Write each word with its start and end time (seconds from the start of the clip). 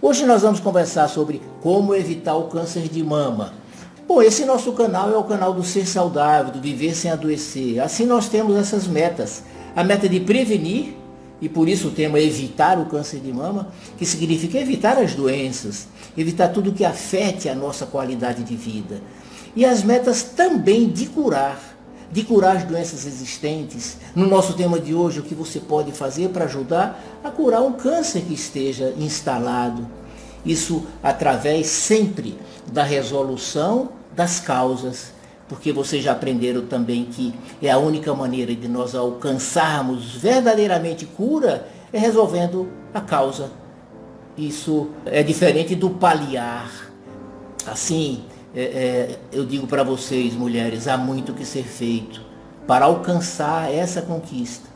Hoje 0.00 0.24
nós 0.24 0.42
vamos 0.42 0.60
conversar 0.60 1.08
sobre 1.08 1.42
como 1.60 1.92
evitar 1.92 2.36
o 2.36 2.44
câncer 2.44 2.82
de 2.82 3.02
mama. 3.02 3.52
Bom, 4.06 4.22
esse 4.22 4.44
nosso 4.44 4.72
canal 4.72 5.12
é 5.12 5.16
o 5.16 5.24
canal 5.24 5.52
do 5.52 5.64
Ser 5.64 5.88
Saudável, 5.88 6.52
do 6.52 6.60
Viver 6.60 6.94
Sem 6.94 7.10
Adoecer. 7.10 7.82
Assim 7.82 8.06
nós 8.06 8.28
temos 8.28 8.56
essas 8.56 8.86
metas. 8.86 9.42
A 9.74 9.82
meta 9.82 10.08
de 10.08 10.20
prevenir, 10.20 10.94
e 11.40 11.48
por 11.48 11.68
isso 11.68 11.88
o 11.88 11.90
tema 11.90 12.16
é 12.16 12.22
evitar 12.22 12.78
o 12.78 12.86
câncer 12.86 13.18
de 13.18 13.32
mama, 13.32 13.72
que 13.98 14.06
significa 14.06 14.56
evitar 14.56 14.96
as 14.98 15.14
doenças, 15.14 15.88
evitar 16.16 16.46
tudo 16.50 16.72
que 16.72 16.84
afete 16.84 17.48
a 17.48 17.54
nossa 17.54 17.84
qualidade 17.84 18.44
de 18.44 18.54
vida. 18.54 19.02
E 19.56 19.64
as 19.64 19.82
metas 19.82 20.22
também 20.22 20.88
de 20.88 21.06
curar, 21.06 21.67
de 22.10 22.22
curar 22.22 22.56
as 22.56 22.64
doenças 22.64 23.06
existentes. 23.06 23.98
No 24.14 24.26
nosso 24.26 24.54
tema 24.54 24.78
de 24.78 24.94
hoje, 24.94 25.20
o 25.20 25.22
que 25.22 25.34
você 25.34 25.60
pode 25.60 25.92
fazer 25.92 26.30
para 26.30 26.44
ajudar 26.44 27.02
a 27.22 27.30
curar 27.30 27.62
um 27.62 27.72
câncer 27.72 28.22
que 28.22 28.34
esteja 28.34 28.94
instalado. 28.96 29.86
Isso 30.44 30.86
através 31.02 31.66
sempre 31.66 32.38
da 32.72 32.82
resolução 32.82 33.90
das 34.14 34.40
causas, 34.40 35.12
porque 35.48 35.72
vocês 35.72 36.02
já 36.02 36.12
aprenderam 36.12 36.66
também 36.66 37.04
que 37.04 37.34
é 37.62 37.70
a 37.70 37.78
única 37.78 38.14
maneira 38.14 38.54
de 38.54 38.68
nós 38.68 38.94
alcançarmos 38.94 40.14
verdadeiramente 40.14 41.04
cura 41.04 41.68
é 41.92 41.98
resolvendo 41.98 42.68
a 42.92 43.00
causa. 43.00 43.50
Isso 44.36 44.90
é 45.04 45.22
diferente 45.22 45.74
do 45.74 45.90
paliar. 45.90 46.70
Assim, 47.66 48.24
é, 48.54 48.62
é, 48.62 49.18
eu 49.32 49.44
digo 49.44 49.66
para 49.66 49.82
vocês, 49.82 50.34
mulheres, 50.34 50.88
há 50.88 50.96
muito 50.96 51.34
que 51.34 51.44
ser 51.44 51.64
feito 51.64 52.22
para 52.66 52.86
alcançar 52.86 53.72
essa 53.72 54.02
conquista. 54.02 54.68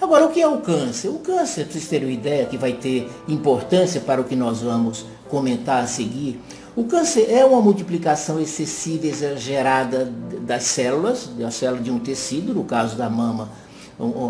Agora, 0.00 0.24
o 0.24 0.30
que 0.30 0.40
é 0.40 0.48
o 0.48 0.58
câncer? 0.58 1.08
O 1.08 1.18
câncer, 1.18 1.64
para 1.64 1.72
vocês 1.72 1.88
terem 1.88 2.08
uma 2.08 2.14
ideia, 2.14 2.46
que 2.46 2.56
vai 2.56 2.72
ter 2.72 3.10
importância 3.28 4.00
para 4.00 4.20
o 4.20 4.24
que 4.24 4.34
nós 4.34 4.62
vamos 4.62 5.04
comentar 5.28 5.84
a 5.84 5.86
seguir, 5.86 6.40
o 6.74 6.84
câncer 6.84 7.26
é 7.30 7.44
uma 7.44 7.60
multiplicação 7.60 8.40
excessiva 8.40 9.06
exagerada 9.06 10.10
das 10.40 10.62
células, 10.62 11.26
da 11.38 11.50
célula 11.50 11.82
de 11.82 11.90
um 11.90 11.98
tecido, 11.98 12.54
no 12.54 12.64
caso 12.64 12.96
da 12.96 13.10
mama, 13.10 13.50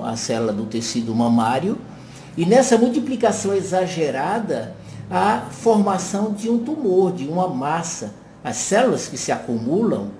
a 0.05 0.17
célula 0.17 0.53
do 0.53 0.65
tecido 0.65 1.15
mamário, 1.15 1.79
e 2.37 2.45
nessa 2.45 2.77
multiplicação 2.77 3.55
exagerada, 3.55 4.75
a 5.11 5.47
formação 5.51 6.33
de 6.33 6.49
um 6.49 6.59
tumor, 6.59 7.13
de 7.13 7.27
uma 7.27 7.49
massa 7.49 8.20
as 8.43 8.57
células 8.57 9.09
que 9.09 9.17
se 9.17 9.31
acumulam. 9.31 10.11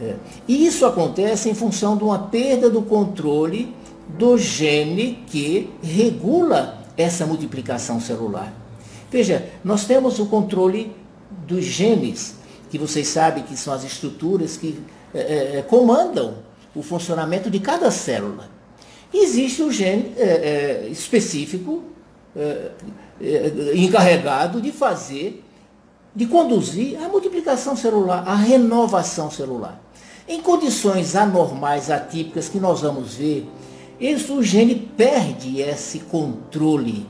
É, 0.00 0.14
e 0.48 0.66
isso 0.66 0.86
acontece 0.86 1.48
em 1.48 1.54
função 1.54 1.96
de 1.96 2.04
uma 2.04 2.18
perda 2.18 2.70
do 2.70 2.82
controle 2.82 3.74
do 4.08 4.36
gene 4.36 5.24
que 5.26 5.70
regula 5.82 6.78
essa 6.96 7.26
multiplicação 7.26 8.00
celular. 8.00 8.52
Veja, 9.10 9.48
nós 9.62 9.84
temos 9.84 10.18
o 10.18 10.26
controle 10.26 10.94
dos 11.46 11.64
genes, 11.64 12.36
que 12.70 12.78
vocês 12.78 13.08
sabem 13.08 13.44
que 13.44 13.56
são 13.56 13.72
as 13.72 13.84
estruturas 13.84 14.56
que 14.56 14.80
é, 15.14 15.20
é, 15.20 15.58
é 15.58 15.62
comandam 15.62 16.36
o 16.74 16.82
funcionamento 16.82 17.50
de 17.50 17.60
cada 17.60 17.90
célula. 17.90 18.50
E 19.12 19.24
existe 19.24 19.62
o 19.62 19.70
gene 19.70 20.14
é, 20.16 20.86
é 20.86 20.88
específico 20.90 21.84
encarregado 23.74 24.58
de 24.58 24.72
fazer 24.72 25.41
de 26.14 26.26
conduzir 26.26 27.02
a 27.02 27.08
multiplicação 27.08 27.74
celular, 27.74 28.24
a 28.26 28.34
renovação 28.34 29.30
celular. 29.30 29.80
Em 30.28 30.40
condições 30.40 31.16
anormais, 31.16 31.90
atípicas 31.90 32.48
que 32.48 32.60
nós 32.60 32.82
vamos 32.82 33.14
ver, 33.14 33.48
esse, 34.00 34.30
o 34.30 34.42
gene 34.42 34.74
perde 34.96 35.60
esse 35.60 36.00
controle. 36.00 37.06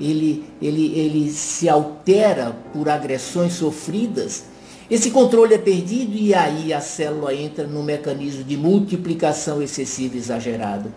Ele, 0.00 0.44
ele, 0.60 0.98
ele 0.98 1.30
se 1.30 1.68
altera 1.68 2.56
por 2.72 2.88
agressões 2.88 3.54
sofridas. 3.54 4.44
Esse 4.90 5.10
controle 5.10 5.54
é 5.54 5.58
perdido 5.58 6.16
e 6.16 6.34
aí 6.34 6.72
a 6.72 6.80
célula 6.80 7.34
entra 7.34 7.66
no 7.66 7.82
mecanismo 7.82 8.42
de 8.42 8.56
multiplicação 8.56 9.62
excessiva 9.62 10.16
exagerado, 10.16 10.92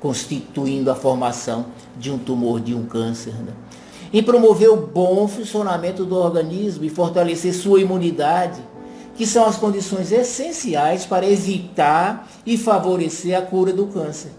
constituindo 0.00 0.90
a 0.90 0.94
formação 0.94 1.66
de 1.98 2.10
um 2.10 2.18
tumor, 2.18 2.60
de 2.60 2.74
um 2.74 2.84
câncer. 2.84 3.34
Né? 3.34 3.52
Em 4.12 4.22
promover 4.22 4.70
o 4.70 4.76
bom 4.76 5.26
funcionamento 5.28 6.04
do 6.04 6.16
organismo 6.16 6.84
e 6.84 6.90
fortalecer 6.90 7.54
sua 7.54 7.80
imunidade, 7.80 8.60
que 9.16 9.26
são 9.26 9.46
as 9.46 9.56
condições 9.56 10.12
essenciais 10.12 11.06
para 11.06 11.28
evitar 11.28 12.28
e 12.44 12.56
favorecer 12.56 13.36
a 13.36 13.42
cura 13.42 13.72
do 13.72 13.86
câncer. 13.86 14.30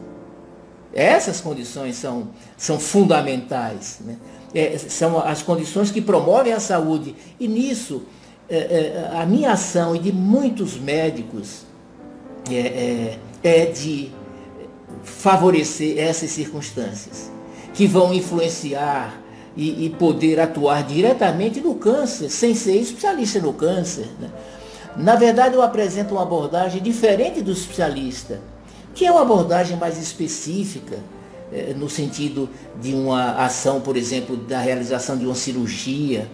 Essas 0.94 1.42
condições 1.42 1.96
são, 1.96 2.30
são 2.56 2.80
fundamentais. 2.80 4.00
Né? 4.02 4.18
É, 4.54 4.78
são 4.78 5.20
as 5.20 5.42
condições 5.42 5.92
que 5.92 6.02
promovem 6.02 6.54
a 6.54 6.60
saúde. 6.60 7.16
E 7.40 7.48
nisso, 7.48 8.04
é, 8.50 8.58
é, 8.58 9.12
a 9.20 9.26
minha 9.26 9.52
ação 9.52 9.96
e 9.96 10.00
de 10.00 10.12
muitos 10.12 10.80
médicos 10.80 11.66
é, 12.50 12.56
é, 12.56 13.20
é 13.44 13.66
de 13.66 14.12
favorecer 15.04 16.00
essas 16.00 16.32
circunstâncias, 16.32 17.32
que 17.74 17.86
vão 17.88 18.14
influenciar 18.14 19.22
e, 19.58 19.86
e, 19.86 19.90
poder 19.90 20.40
atuar 20.40 20.84
diretamente 20.84 21.60
no 21.60 21.74
câncer, 21.74 22.30
sem 22.30 22.54
ser 22.54 22.78
especialista 22.80 23.40
no 23.40 23.52
câncer. 23.52 24.08
Né? 24.20 24.30
Na 24.96 25.16
verdade, 25.16 25.56
eu 25.56 25.64
apresento 25.64 26.14
uma 26.14 26.22
abordagem 26.22 26.82
diferente 26.82 27.42
do 27.42 27.52
especialista, 27.52 28.40
que 28.94 29.04
é 29.06 29.12
uma 29.12 29.24
abordagem 29.24 29.76
mais 29.76 29.98
específica, 29.98 30.98
é, 31.52 31.74
no 31.74 31.90
sentido 31.90 32.48
de 32.80 32.94
uma 32.94 33.32
ação, 33.44 33.82
por 33.82 33.98
exemplo, 33.98 34.38
da 34.38 34.60
realização 34.60 35.18
de 35.18 35.26
uma 35.26 35.36
cirurgia, 35.36 36.30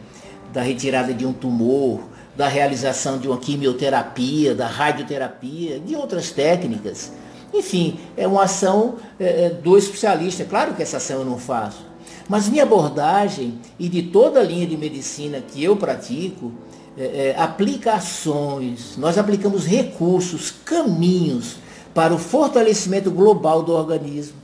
da 0.51 0.61
retirada 0.61 1.13
de 1.13 1.25
um 1.25 1.31
tumor, 1.31 2.01
da 2.35 2.47
realização 2.47 3.17
de 3.17 3.27
uma 3.27 3.37
quimioterapia, 3.37 4.53
da 4.53 4.67
radioterapia, 4.67 5.79
de 5.79 5.95
outras 5.95 6.29
técnicas. 6.31 7.11
Enfim, 7.53 7.99
é 8.17 8.27
uma 8.27 8.43
ação 8.43 8.95
é, 9.19 9.49
do 9.49 9.77
especialista. 9.77 10.43
Claro 10.43 10.73
que 10.73 10.81
essa 10.81 10.97
ação 10.97 11.19
eu 11.19 11.25
não 11.25 11.37
faço. 11.37 11.92
Mas 12.27 12.47
minha 12.47 12.63
abordagem 12.63 13.59
e 13.77 13.89
de 13.89 14.03
toda 14.03 14.39
a 14.39 14.43
linha 14.43 14.65
de 14.65 14.77
medicina 14.77 15.41
que 15.41 15.63
eu 15.63 15.75
pratico, 15.75 16.51
é, 16.97 17.33
é, 17.35 17.35
aplicações, 17.41 18.95
nós 18.97 19.17
aplicamos 19.17 19.65
recursos, 19.65 20.51
caminhos 20.63 21.57
para 21.93 22.13
o 22.13 22.19
fortalecimento 22.19 23.11
global 23.11 23.63
do 23.63 23.73
organismo, 23.73 24.37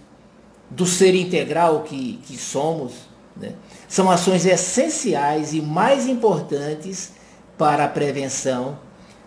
do 0.70 0.86
ser 0.86 1.16
integral 1.16 1.82
que, 1.82 2.20
que 2.26 2.38
somos. 2.38 2.94
Né? 3.38 3.54
São 3.88 4.10
ações 4.10 4.46
essenciais 4.46 5.54
e 5.54 5.62
mais 5.62 6.08
importantes 6.08 7.14
para 7.58 7.86
a 7.86 7.88
prevenção, 7.88 8.80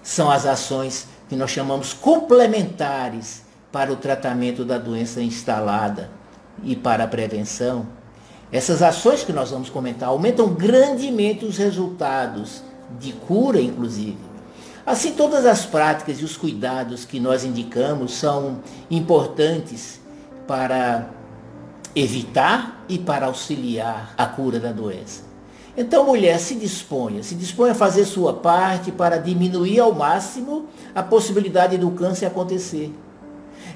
são 0.03 0.31
as 0.31 0.47
ações 0.47 1.07
que 1.29 1.37
nós 1.37 1.51
chamamos 1.51 1.93
complementares 1.93 3.43
para 3.71 3.93
o 3.93 3.97
tratamento 3.97 4.65
da 4.65 4.79
doença 4.79 5.23
instalada 5.23 6.11
e 6.63 6.75
para 6.77 7.05
a 7.05 7.09
prevenção 7.09 7.87
essas 8.53 8.83
ações 8.83 9.25
que 9.25 9.33
nós 9.33 9.51
vamos 9.51 9.71
comentar 9.71 10.11
aumentam 10.11 10.49
grandemente 10.49 11.45
os 11.47 11.57
resultados 11.57 12.63
de 13.01 13.13
cura, 13.13 13.59
inclusive. 13.61 14.19
Assim, 14.85 15.13
todas 15.13 15.47
as 15.47 15.65
práticas 15.65 16.21
e 16.21 16.25
os 16.25 16.37
cuidados 16.37 17.05
que 17.05 17.19
nós 17.19 17.45
indicamos 17.45 18.13
são 18.15 18.61
importantes 18.91 20.01
para 20.47 21.09
evitar 21.95 22.85
e 22.89 22.99
para 22.99 23.27
auxiliar 23.27 24.13
a 24.19 24.27
cura 24.27 24.61
da 24.61 24.73
doença. 24.73 25.23
Então, 25.77 26.05
mulher, 26.05 26.39
se 26.39 26.55
disponha, 26.55 27.23
se 27.23 27.35
disponha 27.35 27.73
a 27.73 27.75
fazer 27.75 28.05
sua 28.05 28.35
parte 28.35 28.93
para 28.93 29.17
diminuir 29.17 29.81
ao 29.81 29.95
máximo 29.95 30.67
a 30.95 31.03
possibilidade 31.03 31.79
do 31.79 31.91
câncer 31.93 32.27
acontecer. 32.27 32.93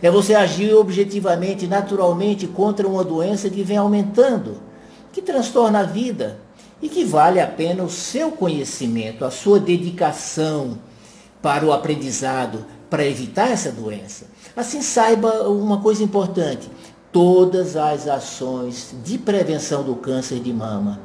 É 0.02 0.10
você 0.10 0.34
agir 0.34 0.74
objetivamente, 0.74 1.66
naturalmente, 1.66 2.46
contra 2.46 2.86
uma 2.86 3.04
doença 3.04 3.48
que 3.48 3.62
vem 3.62 3.76
aumentando 3.76 4.60
que 5.12 5.22
transtorna 5.22 5.80
a 5.80 5.82
vida 5.82 6.38
e 6.82 6.90
que 6.90 7.02
vale 7.02 7.40
a 7.40 7.46
pena 7.46 7.82
o 7.82 7.88
seu 7.88 8.30
conhecimento, 8.30 9.24
a 9.24 9.30
sua 9.30 9.58
dedicação 9.58 10.78
para 11.40 11.64
o 11.64 11.72
aprendizado, 11.72 12.66
para 12.90 13.06
evitar 13.06 13.50
essa 13.50 13.72
doença. 13.72 14.26
Assim, 14.54 14.82
saiba 14.82 15.48
uma 15.48 15.80
coisa 15.80 16.04
importante: 16.04 16.70
todas 17.10 17.76
as 17.76 18.06
ações 18.06 18.94
de 19.02 19.16
prevenção 19.16 19.82
do 19.82 19.94
câncer 19.96 20.38
de 20.38 20.52
mama 20.52 21.00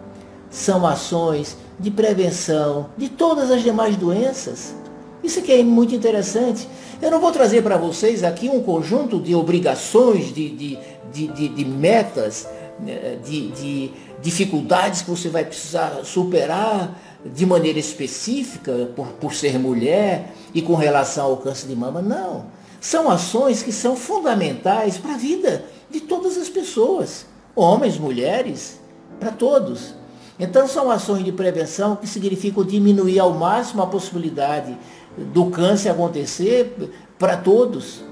são 0.50 0.86
ações 0.86 1.56
de 1.80 1.90
prevenção 1.90 2.88
de 2.98 3.08
todas 3.08 3.50
as 3.50 3.64
demais 3.64 3.96
doenças. 3.96 4.76
Isso 5.24 5.40
aqui 5.40 5.52
é 5.52 5.64
muito 5.64 5.94
interessante. 5.94 6.68
Eu 7.02 7.12
não 7.12 7.20
vou 7.20 7.32
trazer 7.32 7.62
para 7.62 7.78
vocês 7.78 8.24
aqui 8.24 8.50
um 8.50 8.62
conjunto 8.62 9.20
de 9.20 9.36
obrigações, 9.36 10.34
de, 10.34 10.50
de, 10.50 10.80
de, 11.14 11.28
de, 11.28 11.48
de 11.50 11.66
metas, 11.66 12.48
né, 12.80 13.18
de, 13.24 13.50
de 13.50 13.92
dificuldades 14.22 15.02
que 15.02 15.10
você 15.10 15.30
vai 15.30 15.46
precisar 15.46 16.02
superar 16.04 17.00
de 17.26 17.46
maneira 17.46 17.80
específica 17.80 18.90
por, 18.96 19.08
por 19.08 19.34
ser 19.34 19.60
mulher 19.60 20.34
e 20.54 20.62
com 20.62 20.76
relação 20.76 21.28
ao 21.28 21.38
câncer 21.38 21.68
de 21.68 21.76
mama. 21.76 22.02
Não. 22.02 22.46
São 22.80 23.12
ações 23.12 23.62
que 23.62 23.72
são 23.72 23.96
fundamentais 23.96 24.98
para 24.98 25.14
a 25.14 25.18
vida 25.18 25.66
de 25.90 26.00
todas 26.00 26.38
as 26.38 26.50
pessoas, 26.50 27.26
homens, 27.56 27.98
mulheres, 27.98 28.80
para 29.20 29.32
todos. 29.32 29.94
Então 30.40 30.68
são 30.68 30.90
ações 30.90 31.24
de 31.24 31.32
prevenção 31.32 31.96
que 31.96 32.08
significam 32.08 32.64
diminuir 32.64 33.20
ao 33.20 33.34
máximo 33.34 33.84
a 33.84 33.88
possibilidade 33.88 34.76
do 35.18 35.48
câncer 35.48 35.90
acontecer 35.90 36.94
para 37.18 37.38
todos. 37.38 38.04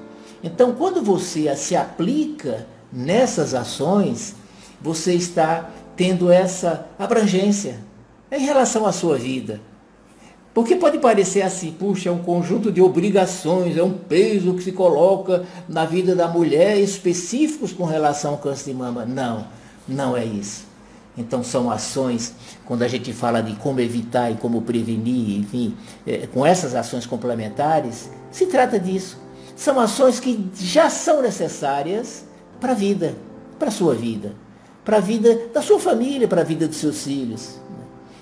Então 0.43 0.73
quando 0.73 1.01
você 1.01 1.55
se 1.55 1.75
aplica 1.75 2.65
nessas 2.91 3.53
ações, 3.53 4.35
você 4.81 5.13
está 5.13 5.69
tendo 5.95 6.31
essa 6.31 6.87
abrangência 6.97 7.79
em 8.31 8.39
relação 8.39 8.85
à 8.85 8.91
sua 8.91 9.17
vida. 9.17 9.59
Porque 10.53 10.75
pode 10.75 10.97
parecer 10.97 11.41
assim, 11.41 11.71
puxa, 11.71 12.09
é 12.09 12.11
um 12.11 12.19
conjunto 12.19 12.71
de 12.71 12.81
obrigações, 12.81 13.77
é 13.77 13.83
um 13.83 13.93
peso 13.93 14.55
que 14.55 14.63
se 14.63 14.71
coloca 14.71 15.45
na 15.67 15.85
vida 15.85 16.15
da 16.15 16.27
mulher 16.27 16.77
específicos 16.77 17.71
com 17.71 17.85
relação 17.85 18.31
ao 18.31 18.37
câncer 18.37 18.71
de 18.71 18.77
mama. 18.77 19.05
Não, 19.05 19.47
não 19.87 20.17
é 20.17 20.25
isso. 20.25 20.69
Então 21.17 21.44
são 21.44 21.69
ações, 21.69 22.33
quando 22.65 22.83
a 22.83 22.88
gente 22.88 23.11
fala 23.11 23.41
de 23.41 23.56
como 23.56 23.79
evitar 23.79 24.31
e 24.31 24.35
como 24.35 24.61
prevenir, 24.61 25.39
enfim, 25.39 25.75
é, 26.07 26.27
com 26.27 26.45
essas 26.45 26.75
ações 26.75 27.06
complementares, 27.06 28.09
se 28.31 28.45
trata 28.45 28.79
disso. 28.79 29.17
São 29.56 29.79
ações 29.79 30.19
que 30.19 30.50
já 30.56 30.89
são 30.89 31.21
necessárias 31.21 32.25
para 32.59 32.71
a 32.71 32.75
vida, 32.75 33.15
para 33.57 33.67
a 33.67 33.71
sua 33.71 33.94
vida, 33.94 34.33
para 34.85 34.97
a 34.97 35.01
vida 35.01 35.47
da 35.53 35.61
sua 35.61 35.79
família, 35.79 36.27
para 36.27 36.41
a 36.41 36.45
vida 36.45 36.67
dos 36.67 36.77
seus 36.77 37.03
filhos. 37.03 37.59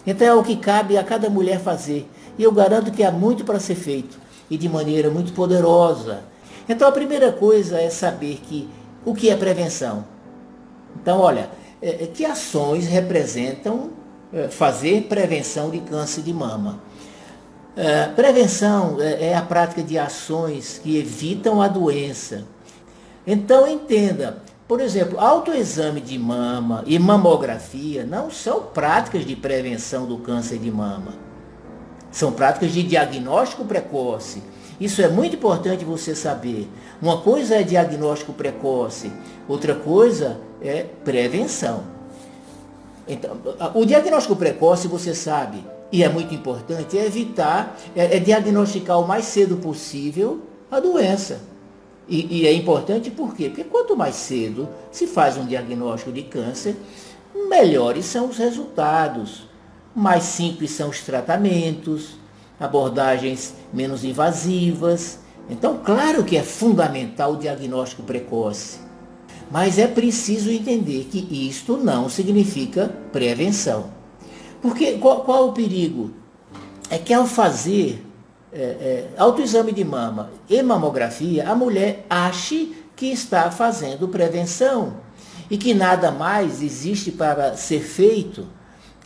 Então 0.06 0.26
é 0.26 0.34
o 0.34 0.44
que 0.44 0.56
cabe 0.56 0.98
a 0.98 1.04
cada 1.04 1.30
mulher 1.30 1.60
fazer. 1.60 2.10
E 2.38 2.44
eu 2.44 2.52
garanto 2.52 2.92
que 2.92 3.04
há 3.04 3.12
muito 3.12 3.44
para 3.44 3.60
ser 3.60 3.76
feito 3.76 4.18
e 4.50 4.58
de 4.58 4.70
maneira 4.70 5.10
muito 5.10 5.34
poderosa. 5.34 6.22
Então 6.68 6.88
a 6.88 6.92
primeira 6.92 7.32
coisa 7.32 7.80
é 7.80 7.90
saber 7.90 8.40
que 8.42 8.70
o 9.06 9.14
que 9.14 9.30
é 9.30 9.36
prevenção. 9.36 10.06
Então, 10.96 11.20
olha, 11.20 11.50
que 12.14 12.26
ações 12.26 12.88
representam 12.88 13.92
é, 14.34 14.50
fazer 14.50 15.04
prevenção 15.04 15.70
de 15.70 15.80
câncer 15.80 16.22
de 16.22 16.34
mama. 16.34 16.82
É, 17.78 18.08
prevenção 18.08 18.98
é, 19.00 19.28
é 19.28 19.36
a 19.36 19.42
prática 19.42 19.82
de 19.82 19.98
ações 19.98 20.82
que 20.84 20.98
evitam 20.98 21.62
a 21.62 21.68
doença. 21.70 22.44
Então 23.26 23.68
entenda, 23.68 24.42
por 24.68 24.82
exemplo, 24.82 25.20
autoexame 25.20 26.02
de 26.02 26.20
mama 26.20 26.84
e 26.86 27.00
mamografia 27.00 28.06
não 28.06 28.30
são 28.30 28.64
práticas 28.64 29.26
de 29.26 29.36
prevenção 29.36 30.06
do 30.06 30.18
câncer 30.18 30.58
de 30.58 30.72
mama. 30.72 31.14
São 32.12 32.32
práticas 32.32 32.72
de 32.72 32.84
diagnóstico 32.84 33.64
precoce. 33.64 34.44
Isso 34.80 35.02
é 35.02 35.08
muito 35.08 35.36
importante 35.36 35.86
você 35.86 36.14
saber. 36.16 36.70
Uma 37.02 37.22
coisa 37.22 37.56
é 37.56 37.64
diagnóstico 37.64 38.34
precoce, 38.34 39.12
outra 39.48 39.74
coisa 39.74 40.38
é 40.62 40.86
prevenção. 41.04 41.84
Então, 43.08 43.38
o 43.74 43.86
diagnóstico 43.86 44.36
precoce, 44.36 44.88
você 44.88 45.16
sabe, 45.16 45.64
e 45.92 46.04
é 46.04 46.10
muito 46.10 46.36
importante, 46.36 46.98
é 46.98 47.06
evitar, 47.06 47.78
é, 47.96 48.18
é 48.18 48.20
diagnosticar 48.20 49.00
o 49.00 49.08
mais 49.08 49.26
cedo 49.26 49.58
possível 49.58 50.42
a 50.70 50.80
doença. 50.80 51.42
E, 52.10 52.42
e, 52.42 52.48
é 52.48 52.54
importante 52.54 53.10
por 53.10 53.34
quê? 53.36 53.50
Porque 53.50 53.64
quanto 53.64 53.96
mais 53.96 54.16
cedo 54.16 54.68
se 54.92 55.08
faz 55.08 55.38
um 55.38 55.46
diagnóstico 55.46 56.12
de 56.12 56.24
câncer, 56.24 56.76
melhores 57.50 58.06
são 58.06 58.30
os 58.30 58.38
resultados 58.38 59.48
mais 59.98 60.26
simples 60.26 60.70
são 60.70 60.90
os 60.90 61.02
tratamentos, 61.02 62.20
abordagens 62.60 63.56
menos 63.74 64.04
invasivas. 64.04 65.18
Então, 65.50 65.80
claro 65.84 66.24
que 66.24 66.38
é 66.38 66.44
fundamental 66.44 67.34
o 67.34 67.38
diagnóstico 67.38 68.04
precoce, 68.04 68.78
mas 69.52 69.78
é 69.78 69.88
preciso 69.88 70.50
entender 70.50 71.06
que 71.06 71.48
isto 71.48 71.78
não 71.78 72.10
significa 72.10 72.94
prevenção. 73.12 73.92
Porque 74.62 74.94
qual, 74.94 75.22
qual 75.22 75.50
o 75.50 75.54
perigo? 75.54 76.12
É 76.90 76.98
que 76.98 77.14
ao 77.14 77.26
fazer 77.26 78.04
é, 78.52 78.62
é, 78.62 79.08
autoexame 79.18 79.72
de 79.72 79.84
mama 79.84 80.32
e 80.50 80.62
mamografia, 80.62 81.50
a 81.50 81.56
mulher 81.56 82.06
ache 82.10 82.76
que 82.96 83.08
está 83.08 83.52
fazendo 83.52 84.08
prevenção 84.08 84.98
e 85.50 85.58
que 85.58 85.74
nada 85.74 86.12
mais 86.12 86.62
existe 86.62 87.12
para 87.12 87.56
ser 87.56 87.82
feito 87.82 88.48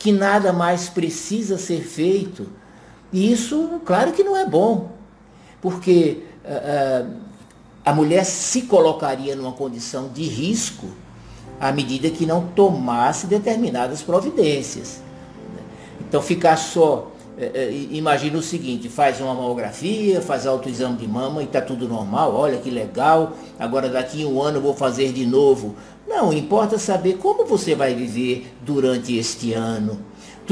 que 0.02 0.10
nada 0.10 0.52
mais 0.52 0.88
precisa 0.88 1.56
ser 1.56 1.82
feito. 1.82 2.48
E 3.12 3.30
isso, 3.30 3.80
claro 3.84 4.10
que 4.10 4.24
não 4.24 4.36
é 4.36 4.44
bom, 4.44 4.90
porque 5.60 6.24
uh, 6.44 7.06
uh, 7.06 7.16
a 7.84 7.92
mulher 7.92 8.24
se 8.24 8.62
colocaria 8.62 9.34
numa 9.34 9.52
condição 9.52 10.08
de 10.08 10.22
risco 10.22 10.86
à 11.60 11.72
medida 11.72 12.10
que 12.10 12.26
não 12.26 12.46
tomasse 12.48 13.26
determinadas 13.26 14.02
providências. 14.02 15.00
Então, 16.00 16.20
ficar 16.20 16.56
só 16.56 17.12
é, 17.38 17.44
é, 17.54 17.72
imagina 17.90 18.38
o 18.38 18.42
seguinte, 18.42 18.88
faz 18.88 19.20
uma 19.20 19.34
mamografia, 19.34 20.20
faz 20.20 20.46
autoexame 20.46 20.96
de 20.98 21.08
mama 21.08 21.40
e 21.42 21.46
está 21.46 21.62
tudo 21.62 21.88
normal, 21.88 22.34
olha 22.34 22.58
que 22.58 22.70
legal, 22.70 23.32
agora 23.58 23.88
daqui 23.88 24.22
a 24.22 24.26
um 24.26 24.42
ano 24.42 24.58
eu 24.58 24.62
vou 24.62 24.74
fazer 24.74 25.12
de 25.12 25.24
novo. 25.24 25.74
Não, 26.06 26.32
importa 26.32 26.78
saber 26.78 27.14
como 27.14 27.46
você 27.46 27.74
vai 27.74 27.94
viver 27.94 28.52
durante 28.60 29.16
este 29.16 29.54
ano. 29.54 29.98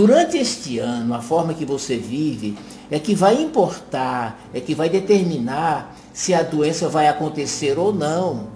Durante 0.00 0.38
este 0.38 0.78
ano, 0.78 1.12
a 1.12 1.20
forma 1.20 1.52
que 1.52 1.66
você 1.66 1.98
vive 1.98 2.56
é 2.90 2.98
que 2.98 3.14
vai 3.14 3.34
importar, 3.34 4.40
é 4.54 4.58
que 4.58 4.74
vai 4.74 4.88
determinar 4.88 5.94
se 6.10 6.32
a 6.32 6.42
doença 6.42 6.88
vai 6.88 7.06
acontecer 7.06 7.78
ou 7.78 7.92
não. 7.92 8.48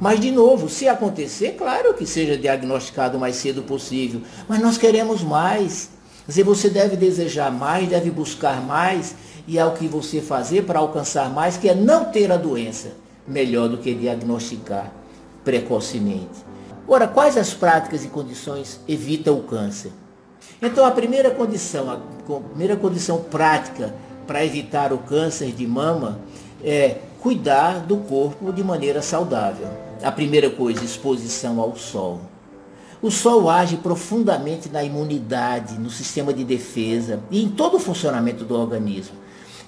Mas, 0.00 0.18
de 0.18 0.30
novo, 0.30 0.70
se 0.70 0.88
acontecer, 0.88 1.56
claro 1.58 1.92
que 1.92 2.06
seja 2.06 2.38
diagnosticado 2.38 3.18
o 3.18 3.20
mais 3.20 3.36
cedo 3.36 3.64
possível. 3.64 4.22
Mas 4.48 4.62
nós 4.62 4.78
queremos 4.78 5.22
mais. 5.22 5.90
Quer 6.24 6.32
dizer, 6.32 6.44
você 6.44 6.70
deve 6.70 6.96
desejar 6.96 7.52
mais, 7.52 7.86
deve 7.86 8.10
buscar 8.10 8.62
mais, 8.62 9.14
e 9.46 9.58
é 9.58 9.66
o 9.66 9.72
que 9.72 9.86
você 9.86 10.22
fazer 10.22 10.62
para 10.62 10.78
alcançar 10.78 11.28
mais, 11.28 11.58
que 11.58 11.68
é 11.68 11.74
não 11.74 12.06
ter 12.06 12.32
a 12.32 12.38
doença, 12.38 12.92
melhor 13.28 13.68
do 13.68 13.76
que 13.76 13.94
diagnosticar 13.94 14.90
precocemente. 15.44 16.46
Ora, 16.88 17.06
quais 17.06 17.36
as 17.36 17.52
práticas 17.52 18.06
e 18.06 18.08
condições 18.08 18.80
evitam 18.88 19.36
o 19.36 19.42
câncer? 19.42 19.92
Então, 20.60 20.84
a 20.84 20.90
primeira 20.90 21.30
condição, 21.30 21.90
a 21.90 21.98
primeira 22.50 22.76
condição 22.76 23.22
prática 23.22 23.94
para 24.26 24.44
evitar 24.44 24.92
o 24.92 24.98
câncer 24.98 25.52
de 25.52 25.66
mama 25.66 26.18
é 26.64 26.96
cuidar 27.20 27.80
do 27.80 27.98
corpo 27.98 28.52
de 28.52 28.62
maneira 28.64 29.02
saudável. 29.02 29.68
A 30.02 30.10
primeira 30.10 30.50
coisa, 30.50 30.84
exposição 30.84 31.60
ao 31.60 31.76
sol. 31.76 32.20
O 33.02 33.10
sol 33.10 33.50
age 33.50 33.76
profundamente 33.76 34.68
na 34.68 34.82
imunidade, 34.82 35.78
no 35.78 35.90
sistema 35.90 36.32
de 36.32 36.44
defesa 36.44 37.20
e 37.30 37.42
em 37.42 37.48
todo 37.48 37.76
o 37.76 37.80
funcionamento 37.80 38.44
do 38.44 38.54
organismo. 38.54 39.14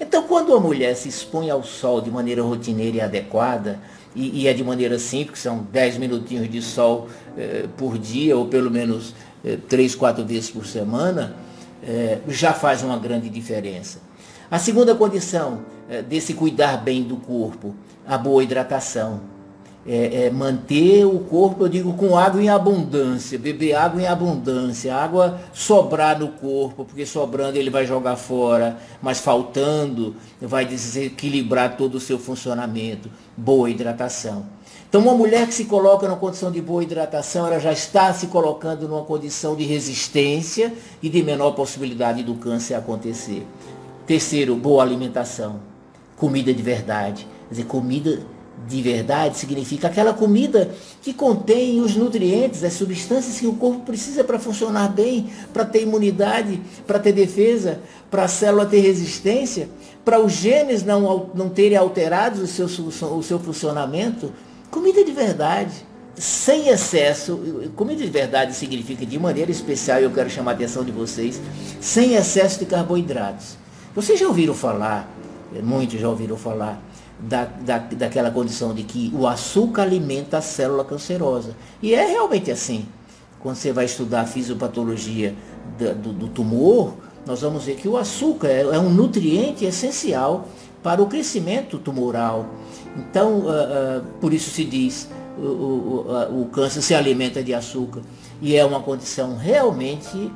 Então, 0.01 0.23
quando 0.23 0.55
a 0.55 0.61
mulher 0.61 0.95
se 0.95 1.09
expõe 1.09 1.51
ao 1.51 1.63
sol 1.63 2.01
de 2.01 2.11
maneira 2.11 2.43
rotineira 2.43 2.97
e 2.97 3.01
adequada, 3.01 3.81
e, 4.15 4.43
e 4.43 4.49
é 4.49 4.53
de 4.53 4.65
maneira 4.65 4.99
simples, 4.99 5.41
são 5.41 5.67
10 5.73 5.99
minutinhos 5.99 6.49
de 6.49 6.63
sol 6.63 7.09
eh, 7.37 7.67
por 7.77 7.99
dia, 7.99 8.37
ou 8.37 8.47
pelo 8.47 8.71
menos 8.71 9.15
eh, 9.45 9.59
3, 9.69 9.95
4 9.95 10.25
vezes 10.25 10.51
por 10.51 10.67
semana, 10.67 11.37
eh, 11.83 12.19
já 12.29 12.53
faz 12.53 12.83
uma 12.83 12.99
grande 12.99 13.29
diferença. 13.29 14.01
A 14.51 14.59
segunda 14.59 14.95
condição 14.95 15.61
eh, 15.89 16.03
desse 16.03 16.35
cuidar 16.35 16.79
bem 16.79 17.03
do 17.03 17.17
corpo, 17.17 17.75
a 18.07 18.17
boa 18.17 18.43
hidratação 18.43 19.21
é, 19.87 20.27
é, 20.27 20.31
manter 20.31 21.07
o 21.07 21.19
corpo, 21.21 21.65
eu 21.65 21.69
digo, 21.69 21.95
com 21.95 22.17
água 22.17 22.43
em 22.43 22.49
abundância, 22.49 23.39
beber 23.39 23.75
água 23.75 24.03
em 24.03 24.07
abundância, 24.07 24.95
água 24.95 25.41
sobrar 25.53 26.19
no 26.19 26.29
corpo, 26.29 26.85
porque 26.85 27.07
sobrando 27.07 27.57
ele 27.57 27.71
vai 27.71 27.87
jogar 27.87 28.17
fora, 28.17 28.77
mas 29.01 29.19
faltando 29.19 30.15
vai 30.41 30.65
desequilibrar 30.65 31.77
todo 31.77 31.95
o 31.95 32.01
seu 32.01 32.19
funcionamento. 32.19 33.09
Boa 33.37 33.71
hidratação. 33.71 34.45
Então, 34.89 35.03
uma 35.03 35.15
mulher 35.15 35.47
que 35.47 35.53
se 35.53 35.67
coloca 35.67 36.09
numa 36.09 36.17
condição 36.17 36.51
de 36.51 36.63
boa 36.63 36.83
hidratação, 36.83 37.47
ela 37.47 37.59
já 37.59 37.73
está 37.73 38.13
se 38.15 38.29
colocando 38.29 38.89
numa 38.89 39.05
condição 39.05 39.55
de 39.55 39.65
resistência 39.65 40.73
e 41.03 41.11
de 41.11 41.23
menor 41.23 41.51
possibilidade 41.51 42.23
do 42.23 42.35
câncer 42.35 42.75
acontecer. 42.75 43.47
Terceiro, 44.07 44.57
boa 44.57 44.83
alimentação. 44.83 45.61
Comida 46.17 46.55
de 46.55 46.63
verdade. 46.63 47.27
Quer 47.49 47.55
dizer, 47.55 47.67
comida 47.67 48.21
de 48.69 48.83
verdade 48.83 49.39
significa 49.39 49.89
aquela 49.89 50.13
comida 50.13 50.71
que 51.03 51.13
contém 51.13 51.81
os 51.81 51.97
nutrientes, 51.97 52.63
as 52.63 52.75
substâncias 52.75 53.41
que 53.41 53.47
o 53.47 53.55
corpo 53.55 53.81
precisa 53.81 54.23
para 54.23 54.39
funcionar 54.39 54.89
bem, 54.89 55.31
para 55.53 55.65
ter 55.65 55.83
imunidade, 55.83 56.61
para 56.87 56.99
ter 56.99 57.13
defesa, 57.13 57.81
para 58.11 58.25
a 58.25 58.29
célula 58.29 58.67
ter 58.67 58.81
resistência, 58.81 59.69
para 60.05 60.21
os 60.21 60.33
genes 60.33 60.83
não, 60.83 61.31
não 61.35 61.49
terem 61.49 61.77
alterados 61.77 62.41
o 62.43 62.47
seu, 62.47 62.67
o 63.17 63.23
seu 63.23 63.39
funcionamento. 63.39 64.33
Comida 64.71 65.03
de 65.03 65.13
verdade, 65.13 65.73
sem 66.15 66.69
excesso. 66.69 67.41
Comida 67.75 68.05
de 68.05 68.11
verdade 68.11 68.55
significa 68.55 69.07
de 69.07 69.19
maneira 69.19 69.51
especial, 69.51 69.99
eu 69.99 70.11
quero 70.11 70.29
chamar 70.29 70.53
a 70.53 70.55
atenção 70.55 70.85
de 70.85 70.93
vocês, 70.93 71.41
sem 71.81 72.15
excesso 72.15 72.59
de 72.59 72.67
carboidratos. 72.67 73.57
Vocês 73.95 74.21
já 74.21 74.29
ouviram 74.29 74.55
falar, 74.55 75.11
muitos 75.63 75.99
já 75.99 76.09
ouviram 76.09 76.37
falar, 76.37 76.83
da, 77.19 77.45
da, 77.45 77.79
daquela 77.79 78.31
condição 78.31 78.75
de 78.75 78.83
que 78.83 79.13
o 79.15 79.27
açúcar 79.27 79.83
alimenta 79.83 80.39
a 80.39 80.41
célula 80.41 80.85
cancerosa. 80.85 81.57
E 81.83 81.95
é 81.95 82.07
realmente 82.07 82.51
assim. 82.51 82.87
quando 83.41 83.57
você 83.57 83.73
vai 83.73 83.85
estudar 83.85 84.23
a 84.23 84.27
fisiopatologia 84.27 85.35
do, 85.79 86.13
do 86.13 86.29
tumor, 86.29 86.95
nós 87.27 87.43
vamos 87.43 87.65
ver 87.65 87.77
que 87.77 87.89
o 87.89 87.97
açúcar 87.97 88.49
é, 88.49 88.61
é 88.61 88.79
um 88.79 88.91
nutriente 88.91 89.65
essencial 89.65 90.49
para 90.83 91.03
o 91.03 91.07
crescimento 91.07 91.79
tumoral. 91.79 92.47
Então, 92.97 93.41
uh, 93.41 93.49
uh, 93.49 94.05
por 94.21 94.33
isso 94.33 94.51
se 94.51 94.65
diz, 94.65 95.09
o, 95.37 95.43
o, 95.43 96.43
o 96.43 96.47
câncer 96.47 96.83
se 96.83 96.95
alimenta 96.95 97.43
de 97.43 97.53
açúcar. 97.53 98.01
E 98.41 98.57
é 98.57 98.65
uma 98.65 98.81
condição 98.81 99.37
realmente 99.37 100.31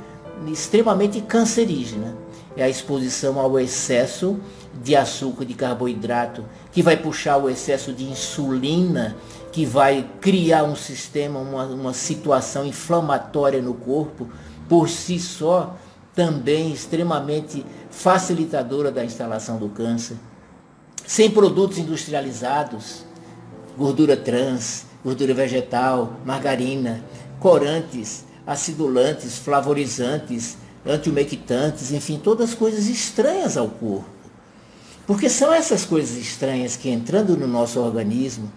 extremamente 0.48 1.20
cancerígena. 1.20 2.16
É 2.56 2.64
a 2.64 2.68
exposição 2.68 3.38
ao 3.38 3.58
excesso 3.58 4.38
de 4.82 4.96
açúcar, 4.96 5.44
de 5.44 5.54
carboidrato, 5.54 6.44
que 6.72 6.82
vai 6.82 6.96
puxar 6.96 7.36
o 7.36 7.50
excesso 7.50 7.92
de 7.92 8.04
insulina, 8.04 9.16
que 9.50 9.66
vai 9.66 10.08
criar 10.20 10.64
um 10.64 10.74
sistema, 10.74 11.38
uma, 11.38 11.64
uma 11.66 11.92
situação 11.92 12.64
inflamatória 12.64 13.60
no 13.60 13.74
corpo, 13.74 14.28
por 14.68 14.88
si 14.88 15.18
só, 15.18 15.76
também 16.14 16.72
extremamente 16.72 17.64
facilitadora 17.90 18.90
da 18.90 19.04
instalação 19.04 19.58
do 19.58 19.68
câncer. 19.68 20.16
Sem 21.06 21.30
produtos 21.30 21.78
industrializados, 21.78 23.04
gordura 23.76 24.16
trans, 24.16 24.86
gordura 25.04 25.34
vegetal, 25.34 26.14
margarina, 26.24 27.04
corantes, 27.40 28.24
acidulantes, 28.46 29.36
flavorizantes, 29.38 30.56
antiumectantes, 30.86 31.92
enfim, 31.92 32.20
todas 32.22 32.54
coisas 32.54 32.86
estranhas 32.88 33.56
ao 33.56 33.68
corpo. 33.68 34.11
Porque 35.06 35.28
são 35.28 35.52
essas 35.52 35.84
coisas 35.84 36.16
estranhas 36.16 36.76
que 36.76 36.88
entrando 36.88 37.36
no 37.36 37.46
nosso 37.46 37.80
organismo 37.80 38.50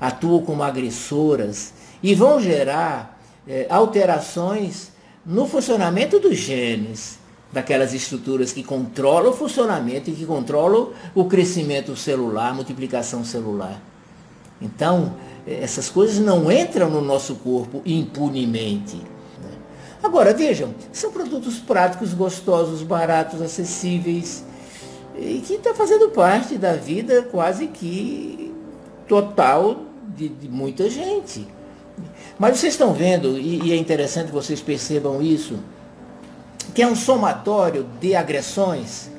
atuam 0.00 0.42
como 0.42 0.62
agressoras 0.62 1.72
e 2.02 2.14
vão 2.14 2.40
gerar 2.40 3.20
é, 3.46 3.66
alterações 3.68 4.92
no 5.26 5.46
funcionamento 5.46 6.20
dos 6.20 6.36
genes, 6.36 7.18
daquelas 7.52 7.92
estruturas 7.92 8.52
que 8.52 8.62
controlam 8.62 9.32
o 9.32 9.36
funcionamento 9.36 10.10
e 10.10 10.14
que 10.14 10.24
controlam 10.24 10.90
o 11.14 11.24
crescimento 11.24 11.96
celular, 11.96 12.50
a 12.50 12.54
multiplicação 12.54 13.24
celular. 13.24 13.80
Então, 14.60 15.14
essas 15.46 15.88
coisas 15.88 16.18
não 16.18 16.50
entram 16.52 16.90
no 16.90 17.00
nosso 17.00 17.36
corpo 17.36 17.80
impunemente. 17.86 18.96
Né? 18.96 19.50
Agora, 20.02 20.34
vejam, 20.34 20.74
são 20.92 21.10
produtos 21.10 21.58
práticos, 21.58 22.12
gostosos, 22.12 22.82
baratos, 22.82 23.40
acessíveis, 23.40 24.44
e 25.18 25.40
que 25.40 25.54
está 25.54 25.74
fazendo 25.74 26.10
parte 26.10 26.56
da 26.56 26.74
vida 26.74 27.22
quase 27.22 27.66
que 27.66 28.54
total 29.06 29.82
de, 30.16 30.28
de 30.28 30.48
muita 30.48 30.88
gente. 30.88 31.46
Mas 32.38 32.58
vocês 32.58 32.74
estão 32.74 32.92
vendo, 32.92 33.38
e, 33.38 33.66
e 33.66 33.72
é 33.72 33.76
interessante 33.76 34.26
que 34.26 34.32
vocês 34.32 34.60
percebam 34.60 35.20
isso, 35.20 35.58
que 36.74 36.82
é 36.82 36.86
um 36.86 36.94
somatório 36.94 37.84
de 38.00 38.14
agressões 38.14 39.10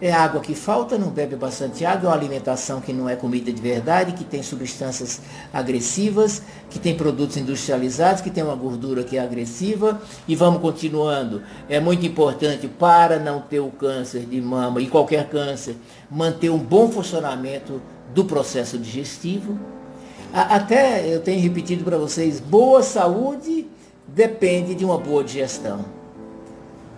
é 0.00 0.12
água 0.12 0.40
que 0.40 0.54
falta, 0.54 0.98
não 0.98 1.08
bebe 1.08 1.36
bastante 1.36 1.84
água, 1.84 2.08
é 2.08 2.10
uma 2.10 2.16
alimentação 2.16 2.80
que 2.80 2.92
não 2.92 3.08
é 3.08 3.16
comida 3.16 3.52
de 3.52 3.60
verdade, 3.60 4.12
que 4.12 4.24
tem 4.24 4.42
substâncias 4.42 5.20
agressivas, 5.52 6.42
que 6.68 6.78
tem 6.78 6.96
produtos 6.96 7.36
industrializados, 7.36 8.20
que 8.20 8.30
tem 8.30 8.42
uma 8.42 8.56
gordura 8.56 9.04
que 9.04 9.16
é 9.16 9.20
agressiva. 9.20 10.00
E 10.26 10.34
vamos 10.34 10.60
continuando. 10.60 11.42
É 11.68 11.78
muito 11.78 12.04
importante 12.04 12.66
para 12.66 13.18
não 13.18 13.40
ter 13.40 13.60
o 13.60 13.70
câncer 13.70 14.20
de 14.26 14.40
mama 14.40 14.80
e 14.80 14.88
qualquer 14.88 15.28
câncer, 15.28 15.76
manter 16.10 16.50
um 16.50 16.58
bom 16.58 16.90
funcionamento 16.90 17.80
do 18.12 18.24
processo 18.24 18.76
digestivo. 18.78 19.58
Até 20.32 21.06
eu 21.06 21.20
tenho 21.20 21.40
repetido 21.40 21.84
para 21.84 21.96
vocês, 21.96 22.40
boa 22.40 22.82
saúde 22.82 23.68
depende 24.08 24.74
de 24.74 24.84
uma 24.84 24.98
boa 24.98 25.22
digestão. 25.22 25.84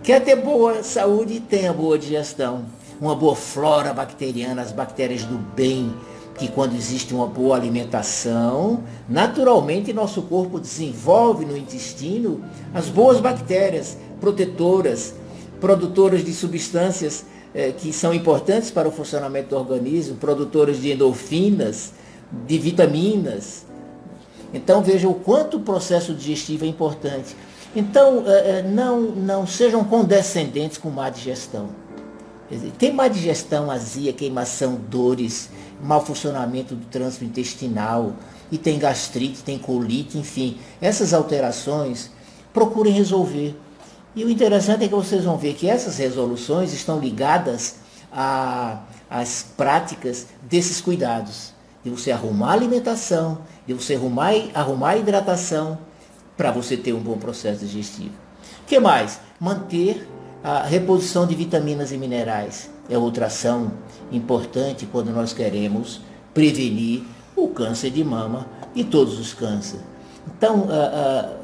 Quer 0.01 0.23
ter 0.23 0.35
boa 0.35 0.81
saúde, 0.83 1.39
tenha 1.39 1.71
boa 1.71 1.97
digestão 1.99 2.76
uma 2.99 3.15
boa 3.15 3.35
flora 3.35 3.93
bacteriana, 3.93 4.61
as 4.61 4.71
bactérias 4.71 5.23
do 5.23 5.37
bem, 5.37 5.93
que 6.37 6.47
quando 6.47 6.75
existe 6.75 7.13
uma 7.13 7.27
boa 7.27 7.55
alimentação, 7.55 8.83
naturalmente 9.09 9.91
nosso 9.91 10.21
corpo 10.23 10.59
desenvolve 10.59 11.45
no 11.45 11.57
intestino 11.57 12.43
as 12.73 12.87
boas 12.87 13.19
bactérias 13.19 13.97
protetoras, 14.19 15.15
produtoras 15.59 16.23
de 16.23 16.33
substâncias 16.33 17.25
eh, 17.55 17.71
que 17.75 17.91
são 17.91 18.13
importantes 18.13 18.69
para 18.69 18.87
o 18.87 18.91
funcionamento 18.91 19.49
do 19.49 19.57
organismo, 19.57 20.15
produtoras 20.17 20.79
de 20.79 20.91
endorfinas, 20.91 21.91
de 22.45 22.57
vitaminas. 22.59 23.65
Então 24.53 24.83
veja 24.83 25.07
o 25.07 25.15
quanto 25.15 25.57
o 25.57 25.61
processo 25.61 26.13
digestivo 26.13 26.65
é 26.65 26.67
importante. 26.67 27.35
Então 27.75 28.23
eh, 28.27 28.59
eh 28.59 28.61
não, 28.61 29.01
não 29.01 29.47
sejam 29.47 29.83
condescendentes 29.83 30.77
com 30.77 30.89
má 30.89 31.09
digestão. 31.09 31.86
Tem 32.77 32.93
má 32.93 33.07
digestão, 33.07 33.69
azia, 33.69 34.13
queimação, 34.13 34.75
dores, 34.75 35.49
mau 35.83 36.05
funcionamento 36.05 36.75
do 36.75 36.85
trânsito 36.85 37.25
intestinal, 37.25 38.13
e 38.51 38.57
tem 38.57 38.79
gastrite, 38.79 39.43
tem 39.43 39.57
colite, 39.57 40.17
enfim. 40.17 40.57
Essas 40.79 41.13
alterações, 41.13 42.09
procurem 42.53 42.93
resolver. 42.93 43.55
E 44.15 44.23
o 44.23 44.29
interessante 44.29 44.85
é 44.85 44.87
que 44.87 44.95
vocês 44.95 45.25
vão 45.25 45.37
ver 45.37 45.53
que 45.53 45.69
essas 45.69 45.97
resoluções 45.97 46.73
estão 46.73 46.99
ligadas 46.99 47.75
às 49.09 49.43
práticas 49.57 50.27
desses 50.41 50.79
cuidados. 50.79 51.53
De 51.83 51.89
você 51.89 52.11
arrumar 52.11 52.51
a 52.51 52.53
alimentação, 52.53 53.39
de 53.67 53.73
você 53.73 53.95
arrumar, 53.95 54.31
arrumar 54.53 54.91
a 54.91 54.97
hidratação, 54.97 55.77
para 56.35 56.51
você 56.51 56.77
ter 56.77 56.93
um 56.93 56.99
bom 56.99 57.17
processo 57.17 57.59
digestivo. 57.59 58.13
O 58.63 58.65
que 58.65 58.79
mais? 58.79 59.19
Manter 59.39 60.07
a 60.43 60.63
reposição 60.63 61.25
de 61.25 61.35
vitaminas 61.35 61.91
e 61.91 61.97
minerais 61.97 62.69
é 62.89 62.97
outra 62.97 63.25
ação 63.25 63.71
importante 64.11 64.85
quando 64.85 65.11
nós 65.11 65.33
queremos 65.33 66.01
prevenir 66.33 67.03
o 67.35 67.47
câncer 67.49 67.89
de 67.89 68.03
mama 68.03 68.47
e 68.75 68.83
todos 68.83 69.19
os 69.19 69.33
cânceres. 69.33 69.83
Então, 70.27 70.67
a, 70.69 71.37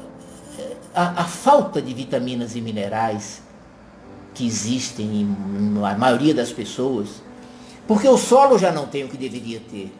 a, 0.94 1.22
a 1.22 1.24
falta 1.24 1.82
de 1.82 1.92
vitaminas 1.92 2.54
e 2.54 2.60
minerais 2.60 3.42
que 4.32 4.46
existem 4.46 5.36
na 5.74 5.96
maioria 5.96 6.34
das 6.34 6.52
pessoas, 6.52 7.22
porque 7.86 8.08
o 8.08 8.16
solo 8.16 8.58
já 8.58 8.72
não 8.72 8.86
tem 8.86 9.04
o 9.04 9.08
que 9.08 9.16
deveria 9.16 9.60
ter. 9.60 9.92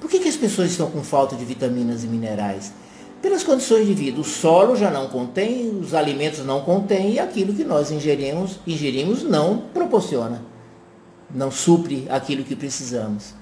Por 0.00 0.10
que, 0.10 0.18
que 0.18 0.28
as 0.28 0.36
pessoas 0.36 0.70
estão 0.70 0.90
com 0.90 1.02
falta 1.02 1.36
de 1.36 1.44
vitaminas 1.44 2.02
e 2.02 2.06
minerais? 2.06 2.72
Pelas 3.22 3.44
condições 3.44 3.86
de 3.86 3.94
vida. 3.94 4.20
O 4.20 4.24
solo 4.24 4.74
já 4.76 4.90
não 4.90 5.06
contém, 5.06 5.70
os 5.78 5.94
alimentos 5.94 6.44
não 6.44 6.60
contêm 6.62 7.12
e 7.12 7.18
aquilo 7.20 7.54
que 7.54 7.64
nós 7.64 7.92
ingerimos, 7.92 8.58
ingerimos 8.66 9.22
não 9.22 9.58
proporciona, 9.72 10.42
não 11.32 11.50
supre 11.50 12.06
aquilo 12.10 12.42
que 12.42 12.56
precisamos. 12.56 13.34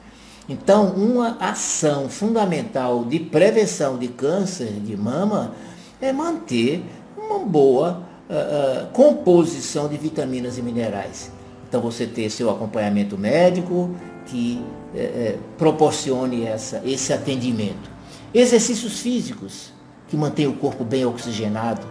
Então, 0.48 0.94
uma 0.94 1.36
ação 1.40 2.08
fundamental 2.08 3.04
de 3.04 3.18
prevenção 3.20 3.96
de 3.96 4.08
câncer 4.08 4.72
de 4.80 4.96
mama 4.96 5.54
é 6.00 6.12
manter 6.12 6.82
uma 7.16 7.38
boa 7.38 8.02
uh, 8.28 8.84
uh, 8.84 8.86
composição 8.88 9.88
de 9.88 9.96
vitaminas 9.96 10.58
e 10.58 10.62
minerais. 10.62 11.30
Então, 11.68 11.80
você 11.80 12.04
ter 12.04 12.28
seu 12.30 12.50
acompanhamento 12.50 13.16
médico 13.16 13.94
que 14.26 14.60
uh, 14.92 15.38
proporcione 15.56 16.44
essa, 16.44 16.82
esse 16.84 17.12
atendimento. 17.12 17.99
Exercícios 18.32 19.00
físicos, 19.00 19.72
que 20.08 20.16
mantêm 20.16 20.46
o 20.46 20.54
corpo 20.54 20.84
bem 20.84 21.04
oxigenado. 21.04 21.86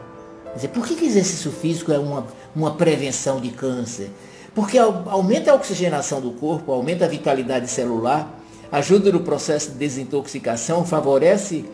Quer 0.46 0.56
dizer, 0.56 0.68
por 0.70 0.88
que, 0.88 0.96
que 0.96 1.06
exercício 1.06 1.52
físico 1.52 1.92
é 1.92 2.00
uma, 2.00 2.26
uma 2.56 2.76
prevenção 2.76 3.40
de 3.42 3.50
câncer? 3.50 4.10
Porque 4.56 4.78
aumenta 4.78 5.52
a 5.52 5.56
oxigenação 5.56 6.22
do 6.22 6.32
corpo, 6.32 6.72
aumenta 6.72 7.06
a 7.06 7.08
vitalidade 7.08 7.68
celular, 7.68 8.40
ajuda 8.72 9.12
no 9.12 9.20
processo 9.20 9.72
de 9.72 9.78
desintoxicação, 9.78 10.86
favorece 10.86 11.66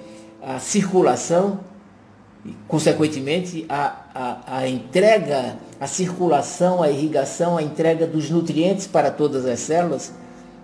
a 0.41 0.59
circulação 0.59 1.59
e, 2.45 2.53
consequentemente, 2.67 3.65
a, 3.69 3.95
a, 4.13 4.57
a 4.57 4.67
entrega, 4.67 5.57
a 5.79 5.87
circulação, 5.87 6.83
a 6.83 6.89
irrigação, 6.89 7.57
a 7.57 7.63
entrega 7.63 8.05
dos 8.05 8.29
nutrientes 8.29 8.87
para 8.87 9.09
todas 9.09 9.45
as 9.45 9.59
células 9.59 10.11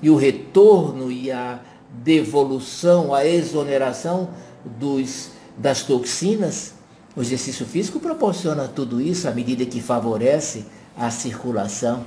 e 0.01 0.09
o 0.09 0.15
retorno 0.15 1.11
e 1.11 1.31
a 1.31 1.59
devolução, 1.91 3.13
a 3.13 3.25
exoneração 3.25 4.29
dos, 4.65 5.31
das 5.57 5.83
toxinas, 5.83 6.73
o 7.15 7.21
exercício 7.21 7.65
físico 7.65 7.99
proporciona 7.99 8.67
tudo 8.67 9.01
isso 9.01 9.27
à 9.27 9.31
medida 9.31 9.65
que 9.65 9.81
favorece 9.81 10.65
a 10.97 11.09
circulação, 11.09 12.05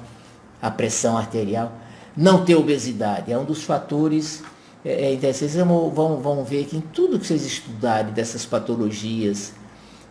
a 0.60 0.70
pressão 0.70 1.16
arterial. 1.18 1.72
Não 2.16 2.44
ter 2.44 2.54
obesidade 2.54 3.32
é 3.32 3.38
um 3.38 3.44
dos 3.44 3.64
fatores 3.64 4.42
é, 4.84 5.14
é 5.14 5.32
Vocês 5.32 5.54
vão, 5.54 5.90
vão, 5.90 6.20
vão 6.20 6.44
ver 6.44 6.66
que 6.66 6.76
em 6.76 6.80
tudo 6.80 7.18
que 7.18 7.26
vocês 7.26 7.44
estudarem 7.44 8.12
dessas 8.12 8.44
patologias 8.44 9.52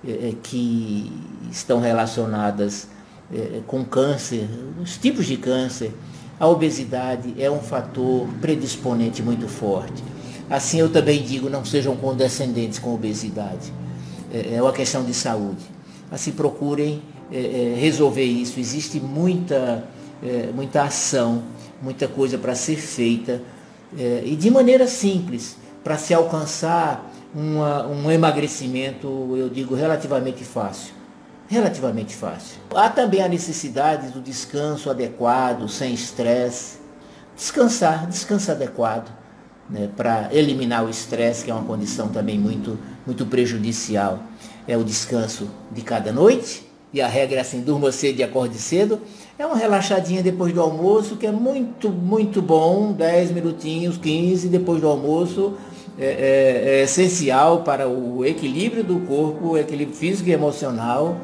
é, 0.06 0.30
é 0.30 0.36
que 0.42 1.12
estão 1.52 1.80
relacionadas 1.80 2.88
é, 3.32 3.62
com 3.68 3.86
câncer, 3.86 4.50
os 4.82 4.98
tipos 4.98 5.26
de 5.26 5.38
câncer, 5.38 5.94
a 6.40 6.48
obesidade 6.48 7.34
é 7.38 7.50
um 7.50 7.60
fator 7.60 8.28
predisponente 8.42 9.22
muito 9.22 9.48
forte. 9.48 10.04
Assim 10.50 10.80
eu 10.80 10.90
também 10.90 11.22
digo, 11.24 11.50
não 11.50 11.64
sejam 11.64 11.96
condescendentes 11.96 12.80
com 12.80 12.92
a 12.92 12.94
obesidade. 12.94 13.72
é, 14.34 14.56
é 14.56 14.62
uma 14.62 14.74
questão 14.74 15.04
de 15.04 15.14
saúde. 15.14 15.64
Assim, 16.12 16.32
procurem 16.32 17.02
é, 17.32 17.38
é, 17.38 17.76
resolver 17.80 18.24
isso. 18.24 18.60
Existe 18.60 19.00
muita, 19.00 19.86
muita 20.54 20.84
ação, 20.84 21.44
muita 21.82 22.08
coisa 22.08 22.38
para 22.38 22.56
ser 22.56 22.78
feita 22.78 23.42
e 24.26 24.36
de 24.36 24.50
maneira 24.50 24.88
simples, 24.88 25.58
para 25.84 25.98
se 25.98 26.14
alcançar 26.14 27.12
uma, 27.36 27.86
um 27.88 28.12
emagrecimento, 28.12 29.08
eu 29.36 29.50
digo, 29.50 29.76
relativamente 29.76 30.44
fácil. 30.44 30.94
Relativamente 31.54 32.16
fácil. 32.16 32.58
Há 32.74 32.90
também 32.90 33.22
a 33.22 33.28
necessidade 33.28 34.08
do 34.08 34.20
descanso 34.20 34.90
adequado, 34.90 35.70
sem 35.70 35.94
estresse. 35.94 36.80
Descansar, 37.36 38.08
descanso 38.08 38.52
adequado, 38.52 39.12
né, 39.70 39.88
para 39.96 40.30
eliminar 40.32 40.84
o 40.84 40.90
estresse, 40.90 41.46
que 41.46 41.52
é 41.52 41.54
uma 41.54 41.64
condição 41.64 42.08
também 42.08 42.40
muito, 42.40 42.80
muito 43.06 43.24
prejudicial. 43.28 44.18
É 44.68 44.76
o 44.76 44.84
descanso 44.84 45.48
de 45.72 45.84
cada 45.84 46.12
noite, 46.12 46.68
e 46.92 47.00
a 47.00 47.08
regra 47.08 47.38
é 47.38 47.42
assim, 47.42 47.62
durma 47.62 47.92
cedo 47.92 48.20
e 48.20 48.24
acorde 48.24 48.58
cedo. 48.58 49.00
É 49.38 49.46
uma 49.46 49.56
relaxadinha 49.56 50.24
depois 50.24 50.52
do 50.52 50.60
almoço, 50.60 51.18
que 51.18 51.28
é 51.28 51.32
muito, 51.32 51.92
muito 51.92 52.42
bom, 52.42 52.94
10 52.94 53.30
minutinhos, 53.30 53.96
15 53.98 54.48
depois 54.48 54.82
do 54.82 54.88
almoço, 54.88 55.54
é, 56.00 56.06
é, 56.06 56.80
é 56.80 56.84
essencial 56.84 57.62
para 57.62 57.88
o 57.88 58.26
equilíbrio 58.26 58.84
do 58.84 59.02
corpo, 59.02 59.50
o 59.50 59.58
equilíbrio 59.58 59.96
físico 59.96 60.28
e 60.30 60.32
emocional, 60.32 61.16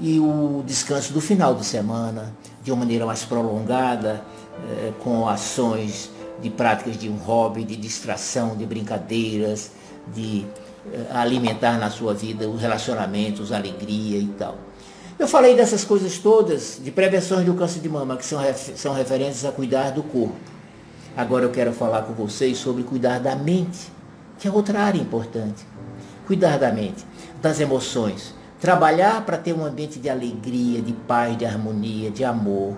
e 0.00 0.18
o 0.18 0.64
descanso 0.66 1.12
do 1.12 1.20
final 1.20 1.54
de 1.54 1.64
semana, 1.64 2.32
de 2.62 2.72
uma 2.72 2.80
maneira 2.80 3.04
mais 3.04 3.24
prolongada, 3.24 4.24
é, 4.70 4.92
com 5.00 5.28
ações 5.28 6.10
de 6.42 6.48
práticas 6.48 6.96
de 6.96 7.08
um 7.08 7.16
hobby, 7.16 7.64
de 7.64 7.76
distração, 7.76 8.56
de 8.56 8.64
brincadeiras, 8.64 9.72
de 10.14 10.46
é, 10.92 11.14
alimentar 11.16 11.78
na 11.78 11.90
sua 11.90 12.14
vida 12.14 12.48
os 12.48 12.60
relacionamentos, 12.60 13.52
alegria 13.52 14.18
e 14.18 14.26
tal. 14.38 14.56
Eu 15.18 15.28
falei 15.28 15.54
dessas 15.54 15.84
coisas 15.84 16.16
todas, 16.16 16.80
de 16.82 16.90
prevenções 16.90 17.44
do 17.44 17.52
câncer 17.52 17.80
de 17.80 17.88
mama, 17.90 18.16
que 18.16 18.24
são, 18.24 18.40
são 18.74 18.94
referentes 18.94 19.44
a 19.44 19.52
cuidar 19.52 19.90
do 19.90 20.02
corpo. 20.02 20.34
Agora 21.14 21.44
eu 21.44 21.50
quero 21.50 21.74
falar 21.74 22.02
com 22.02 22.14
vocês 22.14 22.56
sobre 22.56 22.82
cuidar 22.84 23.18
da 23.20 23.36
mente, 23.36 23.92
que 24.38 24.48
é 24.48 24.50
outra 24.50 24.80
área 24.80 24.98
importante. 24.98 25.66
Cuidar 26.26 26.58
da 26.58 26.72
mente, 26.72 27.04
das 27.42 27.60
emoções. 27.60 28.32
Trabalhar 28.60 29.24
para 29.24 29.38
ter 29.38 29.54
um 29.54 29.64
ambiente 29.64 29.98
de 29.98 30.10
alegria, 30.10 30.82
de 30.82 30.92
paz, 30.92 31.36
de 31.36 31.46
harmonia, 31.46 32.10
de 32.10 32.24
amor. 32.24 32.76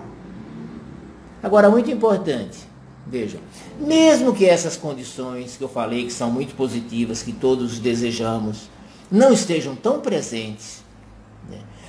Agora, 1.41 1.69
muito 1.69 1.91
importante, 1.91 2.57
vejam, 3.05 3.41
mesmo 3.77 4.33
que 4.33 4.45
essas 4.45 4.77
condições 4.77 5.57
que 5.57 5.63
eu 5.63 5.67
falei, 5.67 6.05
que 6.05 6.13
são 6.13 6.31
muito 6.31 6.55
positivas, 6.55 7.21
que 7.21 7.33
todos 7.33 7.79
desejamos, 7.79 8.69
não 9.11 9.33
estejam 9.33 9.75
tão 9.75 9.99
presentes, 9.99 10.81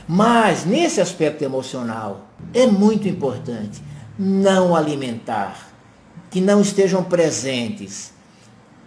mas 0.08 0.64
nesse 0.64 1.00
aspecto 1.00 1.42
emocional 1.42 2.26
é 2.52 2.66
muito 2.66 3.08
importante 3.08 3.80
não 4.18 4.74
alimentar, 4.74 5.68
que 6.30 6.40
não 6.40 6.60
estejam 6.60 7.02
presentes 7.04 8.13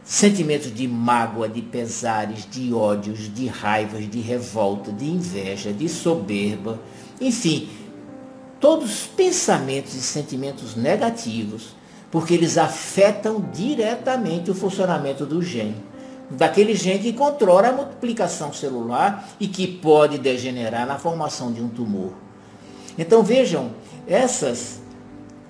sentimentos 0.07 0.73
de 0.73 0.87
mágoa, 0.87 1.49
de 1.49 1.61
pesares, 1.61 2.47
de 2.49 2.73
ódios, 2.73 3.31
de 3.33 3.47
raivas, 3.47 4.09
de 4.09 4.21
revolta, 4.21 4.89
de 4.89 5.05
inveja, 5.05 5.73
de 5.73 5.89
soberba, 5.89 6.79
enfim, 7.19 7.67
todos 8.57 9.05
pensamentos 9.05 9.93
e 9.93 10.01
sentimentos 10.01 10.77
negativos, 10.77 11.75
porque 12.09 12.33
eles 12.33 12.57
afetam 12.57 13.45
diretamente 13.53 14.49
o 14.49 14.55
funcionamento 14.55 15.25
do 15.25 15.41
gene 15.41 15.75
daquele 16.29 16.75
gene 16.75 16.99
que 16.99 17.13
controla 17.13 17.69
a 17.69 17.71
multiplicação 17.71 18.51
celular 18.51 19.29
e 19.39 19.47
que 19.47 19.65
pode 19.67 20.17
degenerar 20.17 20.85
na 20.85 20.97
formação 20.97 21.51
de 21.51 21.61
um 21.61 21.69
tumor. 21.69 22.11
Então 22.97 23.23
vejam, 23.23 23.71
essas 24.07 24.81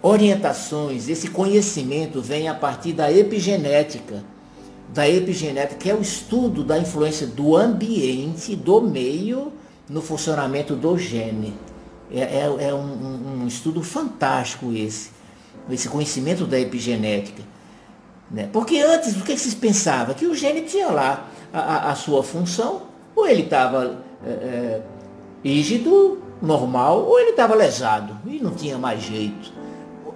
orientações, 0.02 1.10
esse 1.10 1.30
conhecimento 1.30 2.22
vem 2.22 2.48
a 2.48 2.54
partir 2.54 2.94
da 2.94 3.12
epigenética. 3.12 4.24
Da 4.94 5.08
epigenética, 5.08 5.76
que 5.76 5.90
é 5.90 5.94
o 5.94 6.02
estudo 6.02 6.64
da 6.64 6.78
influência 6.78 7.28
do 7.28 7.56
ambiente, 7.56 8.56
do 8.56 8.82
meio, 8.82 9.52
no 9.90 10.02
funcionamento 10.02 10.76
do 10.76 10.98
gene. 10.98 11.54
É, 12.12 12.22
é, 12.22 12.70
é 12.70 12.74
um, 12.74 13.42
um 13.44 13.48
estudo 13.48 13.84
fantástico 13.84 14.72
esse, 14.74 15.10
esse 15.70 15.90
conhecimento 15.90 16.46
da 16.46 16.60
epigenética. 16.60 17.44
Né? 18.30 18.50
Porque 18.52 18.80
antes, 18.80 19.16
o 19.16 19.24
que 19.24 19.38
vocês 19.38 19.54
pensavam? 19.54 20.14
Que 20.14 20.26
o 20.26 20.36
gene 20.36 20.62
tinha 20.62 20.88
lá 20.88 21.28
a, 21.54 21.60
a, 21.60 21.92
a 21.92 21.96
sua 21.96 22.24
função, 22.24 22.84
ou 23.16 23.28
ele 23.28 23.44
estava 23.44 24.04
é, 24.26 24.30
é, 24.30 24.82
rígido, 25.44 26.22
normal, 26.42 27.04
ou 27.06 27.20
ele 27.20 27.32
estava 27.32 27.56
lesado, 27.56 28.18
e 28.26 28.40
não 28.40 28.52
tinha 28.52 28.78
mais 28.78 29.02
jeito. 29.02 29.52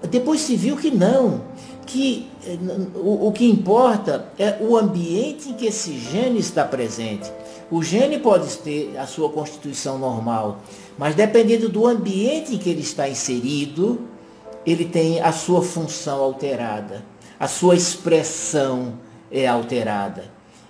Depois 0.10 0.42
se 0.42 0.56
viu 0.56 0.76
que 0.78 0.92
não, 0.92 1.42
que 1.92 2.28
é, 2.46 2.58
o, 2.96 3.28
o 3.28 3.32
que 3.32 3.50
importa 3.50 4.32
é 4.38 4.58
o 4.62 4.78
ambiente 4.78 5.50
em 5.50 5.54
que 5.54 5.66
esse 5.66 5.98
gene 5.98 6.40
está 6.40 6.64
presente. 6.64 7.32
O 7.70 7.84
gene 7.84 8.20
pode 8.20 8.58
ter 8.58 8.98
a 8.98 9.06
sua 9.06 9.30
constituição 9.30 9.98
normal, 9.98 10.60
mas 10.98 11.16
dependendo 11.16 11.70
do 11.70 11.88
ambiente 11.88 12.56
em 12.56 12.58
que 12.58 12.70
ele 12.70 12.82
está 12.82 13.08
inserido, 13.08 14.02
ele 14.66 14.86
tem 14.86 15.22
a 15.22 15.32
sua 15.32 15.62
função 15.62 16.22
alterada 16.22 17.12
a 17.42 17.48
sua 17.48 17.76
expressão 17.76 19.00
é 19.32 19.48
alterada. 19.48 20.26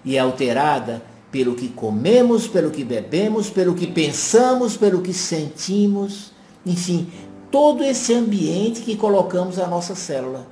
E 0.06 0.16
é 0.16 0.20
alterada 0.20 1.04
pelo 1.30 1.54
que 1.54 1.68
comemos, 1.68 2.48
pelo 2.48 2.72
que 2.72 2.82
bebemos, 2.82 3.50
pelo 3.50 3.76
que 3.76 3.86
pensamos, 3.86 4.78
pelo 4.78 5.02
que 5.02 5.14
sentimos, 5.14 6.32
enfim, 6.66 7.12
todo 7.52 7.84
esse 7.84 8.14
ambiente 8.14 8.84
que 8.84 8.96
colocamos 8.96 9.60
a 9.60 9.68
nossa 9.68 9.96
célula. 9.96 10.48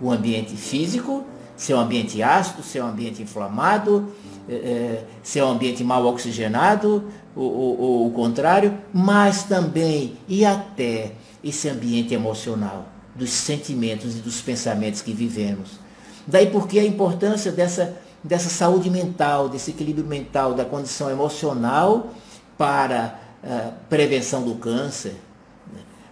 O 0.00 0.10
ambiente 0.10 0.56
físico, 0.56 1.24
se 1.56 1.72
é 1.72 1.76
um 1.76 1.80
ambiente 1.80 2.22
ácido, 2.22 2.62
se 2.62 2.78
é 2.78 2.84
um 2.84 2.88
ambiente 2.88 3.22
inflamado, 3.22 4.10
é, 4.48 5.04
um 5.44 5.48
ambiente 5.50 5.84
mal 5.84 6.04
oxigenado, 6.06 7.04
ou, 7.36 7.52
ou, 7.52 7.80
ou 7.80 8.06
o 8.08 8.10
contrário, 8.10 8.76
mas 8.92 9.44
também 9.44 10.16
e 10.26 10.44
até 10.44 11.12
esse 11.44 11.68
ambiente 11.68 12.14
emocional 12.14 12.86
dos 13.14 13.30
sentimentos 13.30 14.16
e 14.16 14.20
dos 14.20 14.40
pensamentos 14.40 15.02
que 15.02 15.12
vivemos. 15.12 15.78
Daí 16.26 16.46
porque 16.46 16.78
a 16.78 16.84
importância 16.84 17.50
dessa, 17.52 17.96
dessa 18.22 18.48
saúde 18.48 18.90
mental, 18.90 19.48
desse 19.48 19.70
equilíbrio 19.70 20.06
mental, 20.06 20.54
da 20.54 20.64
condição 20.64 21.10
emocional 21.10 22.10
para 22.56 23.18
a 23.42 23.68
uh, 23.68 23.72
prevenção 23.88 24.42
do 24.42 24.54
câncer. 24.56 25.14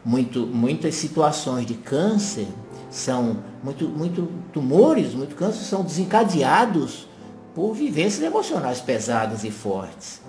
Muito, 0.05 0.47
muitas 0.47 0.95
situações 0.95 1.67
de 1.67 1.75
câncer 1.75 2.47
são, 2.91 3.39
muito, 3.63 3.87
muito 3.87 4.29
tumores, 4.53 5.15
muito 5.15 5.35
câncer 5.35 5.65
são 5.65 5.83
desencadeados 5.83 7.07
por 7.55 7.75
vivências 7.75 8.23
emocionais 8.23 8.81
pesadas 8.81 9.45
e 9.45 9.51
fortes. 9.51 10.21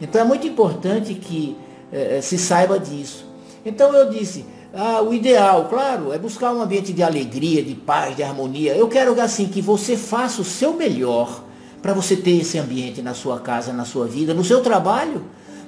Então 0.00 0.20
é 0.20 0.24
muito 0.24 0.46
importante 0.46 1.14
que 1.14 1.56
eh, 1.92 2.20
se 2.22 2.38
saiba 2.38 2.78
disso. 2.78 3.26
Então 3.64 3.92
eu 3.94 4.10
disse, 4.10 4.44
ah, 4.74 5.00
o 5.00 5.14
ideal, 5.14 5.68
claro, 5.68 6.12
é 6.12 6.18
buscar 6.18 6.52
um 6.52 6.60
ambiente 6.60 6.92
de 6.92 7.02
alegria, 7.02 7.62
de 7.62 7.74
paz, 7.74 8.16
de 8.16 8.22
harmonia. 8.22 8.74
Eu 8.74 8.88
quero 8.88 9.18
assim 9.20 9.46
que 9.46 9.62
você 9.62 9.96
faça 9.96 10.42
o 10.42 10.44
seu 10.44 10.74
melhor 10.74 11.44
para 11.80 11.92
você 11.92 12.16
ter 12.16 12.40
esse 12.40 12.58
ambiente 12.58 13.00
na 13.00 13.14
sua 13.14 13.38
casa, 13.38 13.72
na 13.72 13.84
sua 13.84 14.06
vida, 14.06 14.34
no 14.34 14.44
seu 14.44 14.62
trabalho, 14.62 15.22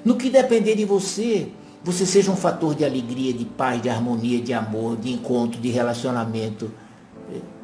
no 0.04 0.16
que 0.16 0.28
depender 0.28 0.74
de 0.74 0.84
você, 0.84 1.48
você 1.86 2.04
seja 2.04 2.30
um 2.30 2.36
fator 2.36 2.74
de 2.74 2.84
alegria, 2.84 3.32
de 3.32 3.46
paz, 3.46 3.80
de 3.80 3.88
harmonia, 3.88 4.40
de 4.40 4.52
amor, 4.52 4.96
de 4.96 5.10
encontro, 5.12 5.58
de 5.58 5.70
relacionamento. 5.70 6.70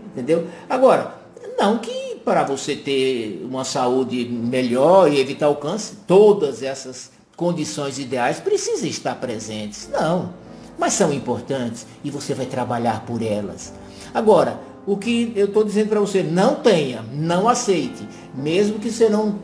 Entendeu? 0.06 0.46
Agora, 0.70 1.16
não 1.58 1.76
que 1.76 2.16
para 2.24 2.44
você 2.44 2.74
ter 2.74 3.44
uma 3.44 3.64
saúde 3.64 4.24
melhor 4.24 5.12
e 5.12 5.20
evitar 5.20 5.48
o 5.48 5.56
câncer, 5.56 5.96
todas 6.06 6.62
essas 6.62 7.10
condições 7.36 7.98
ideais 7.98 8.38
precisam 8.38 8.88
estar 8.88 9.16
presentes. 9.16 9.88
Não 9.92 10.40
mas 10.78 10.94
são 10.94 11.12
importantes 11.12 11.86
e 12.02 12.10
você 12.10 12.34
vai 12.34 12.46
trabalhar 12.46 13.04
por 13.06 13.22
elas. 13.22 13.72
Agora, 14.12 14.58
o 14.86 14.96
que 14.96 15.32
eu 15.36 15.46
estou 15.46 15.62
dizendo 15.62 15.90
para 15.90 16.00
você, 16.00 16.22
não 16.22 16.56
tenha, 16.56 17.04
não 17.12 17.48
aceite, 17.48 18.06
mesmo 18.34 18.78
que 18.78 18.90
você 18.90 19.08
não 19.08 19.38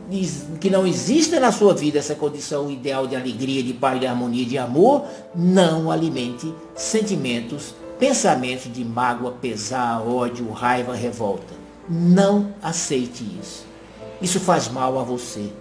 que 0.59 0.69
não 0.69 0.85
exista 0.87 1.39
na 1.39 1.51
sua 1.51 1.73
vida 1.73 1.99
essa 1.99 2.15
condição 2.15 2.71
ideal 2.71 3.05
de 3.05 3.15
alegria, 3.15 3.61
de 3.61 3.73
paz, 3.73 3.99
de 3.99 4.07
harmonia, 4.07 4.45
de 4.45 4.57
amor, 4.57 5.05
não 5.35 5.91
alimente 5.91 6.51
sentimentos, 6.75 7.75
pensamentos 7.99 8.71
de 8.71 8.83
mágoa, 8.83 9.31
pesar, 9.31 10.01
ódio, 10.01 10.49
raiva, 10.51 10.95
revolta. 10.95 11.53
Não 11.87 12.53
aceite 12.61 13.23
isso. 13.39 13.65
Isso 14.21 14.39
faz 14.39 14.67
mal 14.67 14.99
a 14.99 15.03
você. 15.03 15.51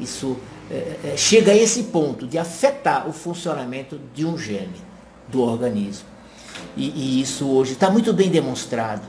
Isso 0.00 0.36
é, 0.70 1.12
é, 1.12 1.16
chega 1.16 1.52
a 1.52 1.56
esse 1.56 1.84
ponto 1.84 2.26
de 2.26 2.38
afetar 2.38 3.08
o 3.08 3.12
funcionamento 3.12 4.00
de 4.12 4.24
um 4.24 4.36
gene 4.36 4.82
do 5.28 5.40
organismo. 5.42 6.08
E, 6.76 6.88
e 6.88 7.20
isso 7.20 7.48
hoje 7.48 7.72
está 7.72 7.90
muito 7.90 8.12
bem 8.12 8.30
demonstrado. 8.30 9.06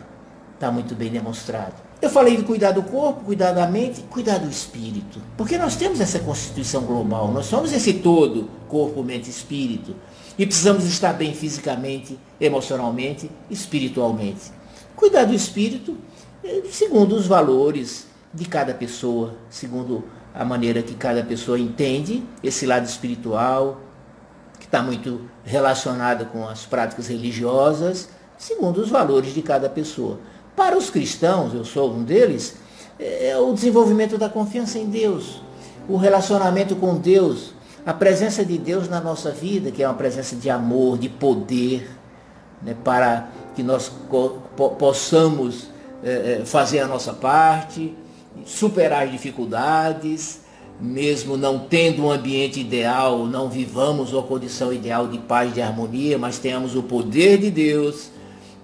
Está 0.53 0.71
muito 0.71 0.95
bem 0.95 1.09
demonstrado. 1.09 1.84
Eu 2.05 2.09
falei 2.11 2.37
de 2.37 2.43
cuidar 2.43 2.69
do 2.69 2.83
corpo, 2.83 3.25
cuidar 3.25 3.51
da 3.51 3.65
mente, 3.65 4.03
cuidar 4.11 4.37
do 4.37 4.47
espírito. 4.47 5.19
Porque 5.35 5.57
nós 5.57 5.75
temos 5.75 5.99
essa 5.99 6.19
constituição 6.19 6.83
global, 6.83 7.31
nós 7.31 7.47
somos 7.47 7.73
esse 7.73 7.93
todo, 7.93 8.47
corpo, 8.67 9.01
mente, 9.01 9.27
espírito. 9.27 9.95
E 10.37 10.45
precisamos 10.45 10.85
estar 10.85 11.13
bem 11.13 11.33
fisicamente, 11.33 12.19
emocionalmente, 12.39 13.27
espiritualmente. 13.49 14.51
Cuidar 14.95 15.25
do 15.25 15.33
espírito 15.33 15.97
eh, 16.43 16.65
segundo 16.69 17.15
os 17.15 17.25
valores 17.25 18.05
de 18.31 18.45
cada 18.45 18.75
pessoa, 18.75 19.33
segundo 19.49 20.03
a 20.31 20.45
maneira 20.45 20.83
que 20.83 20.93
cada 20.93 21.23
pessoa 21.23 21.57
entende 21.57 22.23
esse 22.43 22.67
lado 22.67 22.85
espiritual, 22.85 23.81
que 24.59 24.65
está 24.65 24.79
muito 24.83 25.21
relacionado 25.43 26.27
com 26.27 26.47
as 26.47 26.67
práticas 26.67 27.07
religiosas, 27.07 28.09
segundo 28.37 28.79
os 28.79 28.89
valores 28.91 29.33
de 29.33 29.41
cada 29.41 29.67
pessoa. 29.67 30.19
Para 30.55 30.77
os 30.77 30.89
cristãos, 30.89 31.53
eu 31.53 31.65
sou 31.65 31.93
um 31.93 32.03
deles, 32.03 32.55
é 32.99 33.37
o 33.37 33.51
desenvolvimento 33.53 34.17
da 34.17 34.29
confiança 34.29 34.79
em 34.79 34.85
Deus, 34.85 35.41
o 35.87 35.97
relacionamento 35.97 36.75
com 36.75 36.95
Deus, 36.95 37.53
a 37.85 37.93
presença 37.93 38.43
de 38.43 38.57
Deus 38.57 38.87
na 38.87 39.01
nossa 39.01 39.31
vida, 39.31 39.69
que 39.69 39.83
é 39.83 39.87
uma 39.87 39.93
presença 39.93 40.35
de 40.35 40.49
amor, 40.49 40.97
de 40.97 41.09
poder, 41.09 41.89
né, 42.61 42.75
para 42.83 43.27
que 43.55 43.61
nós 43.61 43.91
possamos 44.79 45.67
é, 46.03 46.41
fazer 46.45 46.79
a 46.79 46.87
nossa 46.87 47.13
parte, 47.13 47.93
superar 48.45 49.03
as 49.03 49.11
dificuldades, 49.11 50.41
mesmo 50.79 51.37
não 51.37 51.59
tendo 51.59 52.03
um 52.03 52.11
ambiente 52.11 52.59
ideal, 52.59 53.25
não 53.25 53.49
vivamos 53.49 54.13
uma 54.13 54.23
condição 54.23 54.73
ideal 54.73 55.07
de 55.07 55.19
paz, 55.19 55.53
de 55.53 55.61
harmonia, 55.61 56.17
mas 56.17 56.37
tenhamos 56.37 56.75
o 56.75 56.83
poder 56.83 57.37
de 57.37 57.51
Deus 57.51 58.09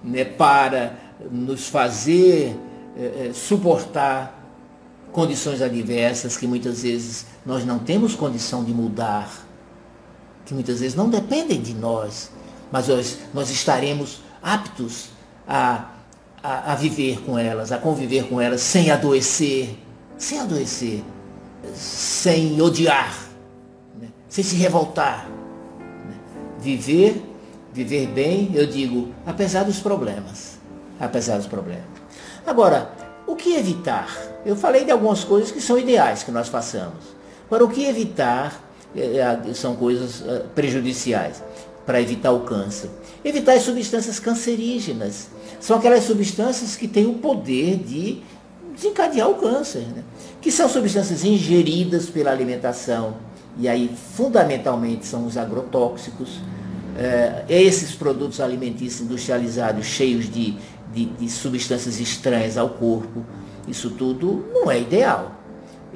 né, 0.02 0.24
para 0.24 1.01
nos 1.30 1.68
fazer 1.68 2.56
é, 2.96 3.30
suportar 3.32 4.38
condições 5.12 5.60
adversas 5.60 6.36
que 6.36 6.46
muitas 6.46 6.82
vezes 6.82 7.26
nós 7.44 7.64
não 7.64 7.78
temos 7.78 8.14
condição 8.14 8.64
de 8.64 8.72
mudar, 8.72 9.30
que 10.46 10.54
muitas 10.54 10.80
vezes 10.80 10.94
não 10.94 11.08
dependem 11.08 11.60
de 11.60 11.74
nós, 11.74 12.30
mas 12.70 12.88
nós, 12.88 13.18
nós 13.34 13.50
estaremos 13.50 14.20
aptos 14.42 15.10
a 15.46 15.92
a, 16.42 16.72
a 16.72 16.74
viver 16.74 17.20
com 17.20 17.38
elas, 17.38 17.70
a 17.70 17.78
conviver 17.78 18.28
com 18.28 18.40
elas 18.40 18.60
sem 18.60 18.90
adoecer, 18.90 19.78
sem 20.18 20.40
adoecer, 20.40 21.02
sem 21.72 22.60
odiar, 22.60 23.16
né? 24.00 24.08
sem 24.28 24.42
se 24.42 24.56
revoltar. 24.56 25.28
Né? 25.28 26.16
Viver, 26.58 27.22
viver 27.72 28.08
bem, 28.08 28.50
eu 28.54 28.66
digo, 28.66 29.14
apesar 29.24 29.62
dos 29.62 29.78
problemas. 29.78 30.51
Apesar 31.02 31.36
dos 31.36 31.46
problemas. 31.46 31.84
Agora, 32.46 32.90
o 33.26 33.34
que 33.34 33.54
evitar? 33.54 34.16
Eu 34.46 34.54
falei 34.54 34.84
de 34.84 34.90
algumas 34.90 35.24
coisas 35.24 35.50
que 35.50 35.60
são 35.60 35.76
ideais 35.76 36.22
que 36.22 36.30
nós 36.30 36.48
façamos. 36.48 37.04
Agora, 37.46 37.64
o 37.64 37.68
que 37.68 37.84
evitar 37.84 38.62
é, 38.94 39.18
é, 39.18 39.54
são 39.54 39.74
coisas 39.74 40.22
é, 40.26 40.44
prejudiciais 40.54 41.42
para 41.84 42.00
evitar 42.00 42.30
o 42.30 42.40
câncer. 42.40 42.88
Evitar 43.24 43.54
as 43.54 43.62
substâncias 43.62 44.20
cancerígenas. 44.20 45.28
São 45.60 45.76
aquelas 45.76 46.04
substâncias 46.04 46.76
que 46.76 46.86
têm 46.86 47.06
o 47.06 47.14
poder 47.14 47.78
de 47.78 48.22
desencadear 48.74 49.28
o 49.28 49.34
câncer, 49.34 49.80
né? 49.80 50.02
que 50.40 50.50
são 50.50 50.68
substâncias 50.68 51.24
ingeridas 51.24 52.06
pela 52.06 52.30
alimentação, 52.30 53.16
e 53.58 53.68
aí 53.68 53.90
fundamentalmente 54.16 55.06
são 55.06 55.26
os 55.26 55.36
agrotóxicos, 55.36 56.40
é, 56.96 57.44
esses 57.48 57.94
produtos 57.94 58.40
alimentícios 58.40 59.02
industrializados 59.02 59.86
cheios 59.86 60.30
de, 60.30 60.56
de, 60.92 61.06
de, 61.06 61.28
substâncias 61.28 62.00
estranhas 62.00 62.56
ao 62.56 62.68
corpo, 62.68 63.24
isso 63.66 63.90
tudo 63.90 64.46
não 64.52 64.70
é 64.70 64.80
ideal. 64.80 65.32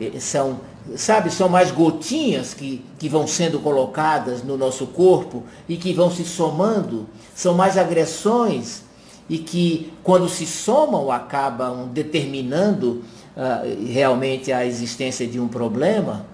É, 0.01 0.19
são 0.21 0.61
sabe, 0.95 1.31
são 1.31 1.49
mais 1.49 1.71
gotinhas 1.71 2.55
que, 2.55 2.85
que 2.99 3.09
vão 3.09 3.27
sendo 3.27 3.59
colocadas 3.59 4.43
no 4.43 4.57
nosso 4.57 4.87
corpo 4.87 5.43
e 5.69 5.77
que 5.77 5.93
vão 5.93 6.11
se 6.11 6.25
somando, 6.25 7.09
são 7.35 7.55
mais 7.55 7.77
agressões 7.77 8.83
e 9.29 9.39
que, 9.39 9.93
quando 10.05 10.29
se 10.29 10.47
somam, 10.47 11.11
acabam 11.11 11.89
determinando 11.89 13.03
uh, 13.37 13.87
realmente 13.87 14.53
a 14.53 14.65
existência 14.65 15.27
de 15.27 15.41
um 15.41 15.49
problema. 15.49 16.25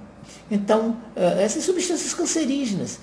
Então, 0.50 0.96
uh, 1.16 1.20
essas 1.40 1.64
substâncias 1.64 2.12
cancerígenas, 2.12 3.00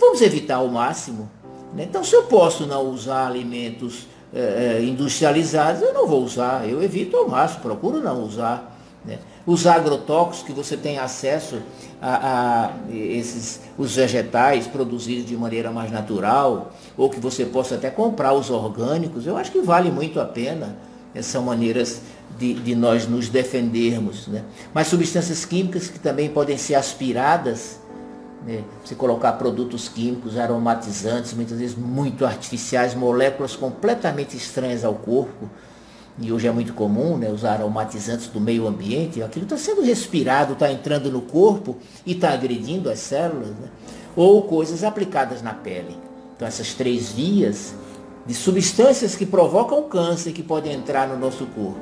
vamos 0.00 0.22
evitar 0.22 0.56
ao 0.56 0.68
máximo. 0.68 1.28
Né? 1.74 1.84
Então, 1.84 2.02
se 2.02 2.14
eu 2.14 2.22
posso 2.22 2.66
não 2.66 2.90
usar 2.90 3.26
alimentos 3.26 4.06
uh, 4.32 4.82
industrializados, 4.82 5.82
eu 5.82 5.92
não 5.92 6.06
vou 6.06 6.22
usar, 6.22 6.68
eu 6.68 6.82
evito 6.82 7.16
ao 7.16 7.28
máximo, 7.28 7.60
procuro 7.60 8.00
não 8.00 8.22
usar. 8.22 8.76
Né? 9.04 9.18
Os 9.46 9.66
agrotóxicos 9.66 10.46
que 10.46 10.52
você 10.52 10.76
tem 10.76 10.98
acesso 10.98 11.62
a, 12.02 12.70
a, 12.70 12.92
esses, 12.92 13.60
os 13.78 13.94
vegetais 13.94 14.66
produzidos 14.66 15.26
de 15.26 15.36
maneira 15.36 15.70
mais 15.70 15.90
natural, 15.90 16.72
ou 16.96 17.08
que 17.08 17.20
você 17.20 17.44
possa 17.44 17.76
até 17.76 17.88
comprar 17.90 18.32
os 18.32 18.50
orgânicos, 18.50 19.26
eu 19.26 19.36
acho 19.36 19.52
que 19.52 19.60
vale 19.60 19.90
muito 19.90 20.20
a 20.20 20.24
pena. 20.24 20.76
São 21.22 21.44
maneiras 21.44 22.02
de, 22.38 22.54
de 22.54 22.74
nós 22.74 23.06
nos 23.06 23.28
defendermos. 23.28 24.26
Né? 24.26 24.44
Mas 24.74 24.88
substâncias 24.88 25.44
químicas 25.44 25.88
que 25.88 25.98
também 25.98 26.28
podem 26.28 26.58
ser 26.58 26.74
aspiradas, 26.74 27.80
né? 28.46 28.62
você 28.84 28.94
colocar 28.94 29.32
produtos 29.32 29.88
químicos, 29.88 30.38
aromatizantes, 30.38 31.34
muitas 31.34 31.58
vezes 31.58 31.76
muito 31.76 32.24
artificiais, 32.24 32.94
moléculas 32.94 33.56
completamente 33.56 34.36
estranhas 34.36 34.84
ao 34.84 34.94
corpo, 34.94 35.50
e 36.18 36.32
hoje 36.32 36.46
é 36.46 36.52
muito 36.52 36.72
comum 36.72 37.18
né, 37.18 37.28
usar 37.28 37.54
aromatizantes 37.54 38.28
do 38.28 38.40
meio 38.40 38.66
ambiente, 38.66 39.22
aquilo 39.22 39.44
está 39.44 39.58
sendo 39.58 39.82
respirado, 39.82 40.54
está 40.54 40.70
entrando 40.72 41.10
no 41.10 41.20
corpo 41.20 41.76
e 42.06 42.12
está 42.12 42.30
agredindo 42.30 42.88
as 42.88 43.00
células, 43.00 43.48
né? 43.48 43.68
ou 44.14 44.42
coisas 44.44 44.82
aplicadas 44.82 45.42
na 45.42 45.52
pele. 45.52 45.98
Então 46.34 46.48
essas 46.48 46.72
três 46.72 47.12
vias 47.12 47.74
de 48.24 48.32
substâncias 48.32 49.14
que 49.14 49.26
provocam 49.26 49.82
câncer 49.82 50.32
que 50.32 50.42
podem 50.42 50.72
entrar 50.72 51.06
no 51.06 51.18
nosso 51.18 51.44
corpo, 51.46 51.80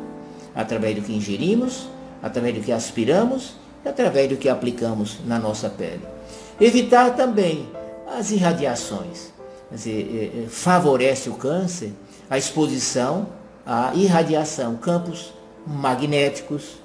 através 0.52 0.96
do 0.96 1.02
que 1.02 1.12
ingerimos, 1.12 1.88
através 2.20 2.56
do 2.56 2.60
que 2.60 2.72
aspiramos 2.72 3.54
e 3.84 3.88
através 3.88 4.28
do 4.28 4.36
que 4.36 4.48
aplicamos 4.48 5.18
na 5.24 5.38
nossa 5.38 5.68
pele. 5.68 6.13
Evitar 6.60 7.16
também 7.16 7.68
as 8.06 8.30
irradiações, 8.30 9.32
quer 9.68 9.74
dizer, 9.74 10.32
é, 10.36 10.44
é, 10.44 10.48
favorece 10.48 11.28
o 11.28 11.34
câncer, 11.34 11.92
a 12.30 12.38
exposição 12.38 13.26
a 13.66 13.92
irradiação, 13.94 14.76
campos 14.76 15.32
magnéticos, 15.66 16.82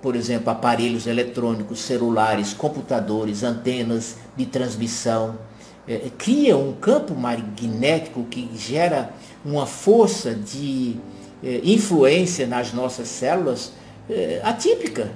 por 0.00 0.14
exemplo, 0.14 0.50
aparelhos 0.50 1.06
eletrônicos, 1.06 1.80
celulares, 1.80 2.52
computadores, 2.54 3.42
antenas 3.42 4.16
de 4.36 4.46
transmissão, 4.46 5.38
é, 5.86 6.10
cria 6.16 6.56
um 6.56 6.72
campo 6.72 7.14
magnético 7.14 8.24
que 8.24 8.48
gera 8.56 9.12
uma 9.44 9.66
força 9.66 10.32
de 10.32 10.96
é, 11.42 11.60
influência 11.64 12.46
nas 12.46 12.72
nossas 12.72 13.08
células 13.08 13.72
é, 14.08 14.40
atípica. 14.44 15.10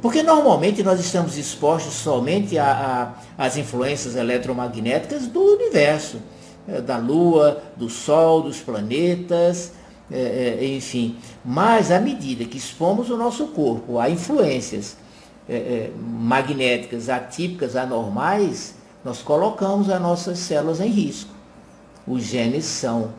Porque 0.00 0.22
normalmente 0.22 0.82
nós 0.82 1.00
estamos 1.00 1.36
expostos 1.38 1.94
somente 1.94 2.56
às 2.58 3.56
influências 3.56 4.14
eletromagnéticas 4.14 5.26
do 5.26 5.40
universo, 5.40 6.18
é, 6.68 6.80
da 6.80 6.98
Lua, 6.98 7.62
do 7.76 7.88
Sol, 7.88 8.42
dos 8.42 8.58
planetas, 8.58 9.72
é, 10.10 10.58
é, 10.60 10.66
enfim. 10.66 11.16
Mas 11.44 11.90
à 11.90 12.00
medida 12.00 12.44
que 12.44 12.58
expomos 12.58 13.10
o 13.10 13.16
nosso 13.16 13.48
corpo 13.48 13.98
a 13.98 14.08
influências 14.10 14.96
magnéticas 15.96 17.08
atípicas, 17.08 17.76
anormais, 17.76 18.74
nós 19.04 19.22
colocamos 19.22 19.88
as 19.88 20.02
nossas 20.02 20.40
células 20.40 20.80
em 20.80 20.88
risco. 20.88 21.30
Os 22.04 22.24
genes 22.24 22.64
são 22.64 23.12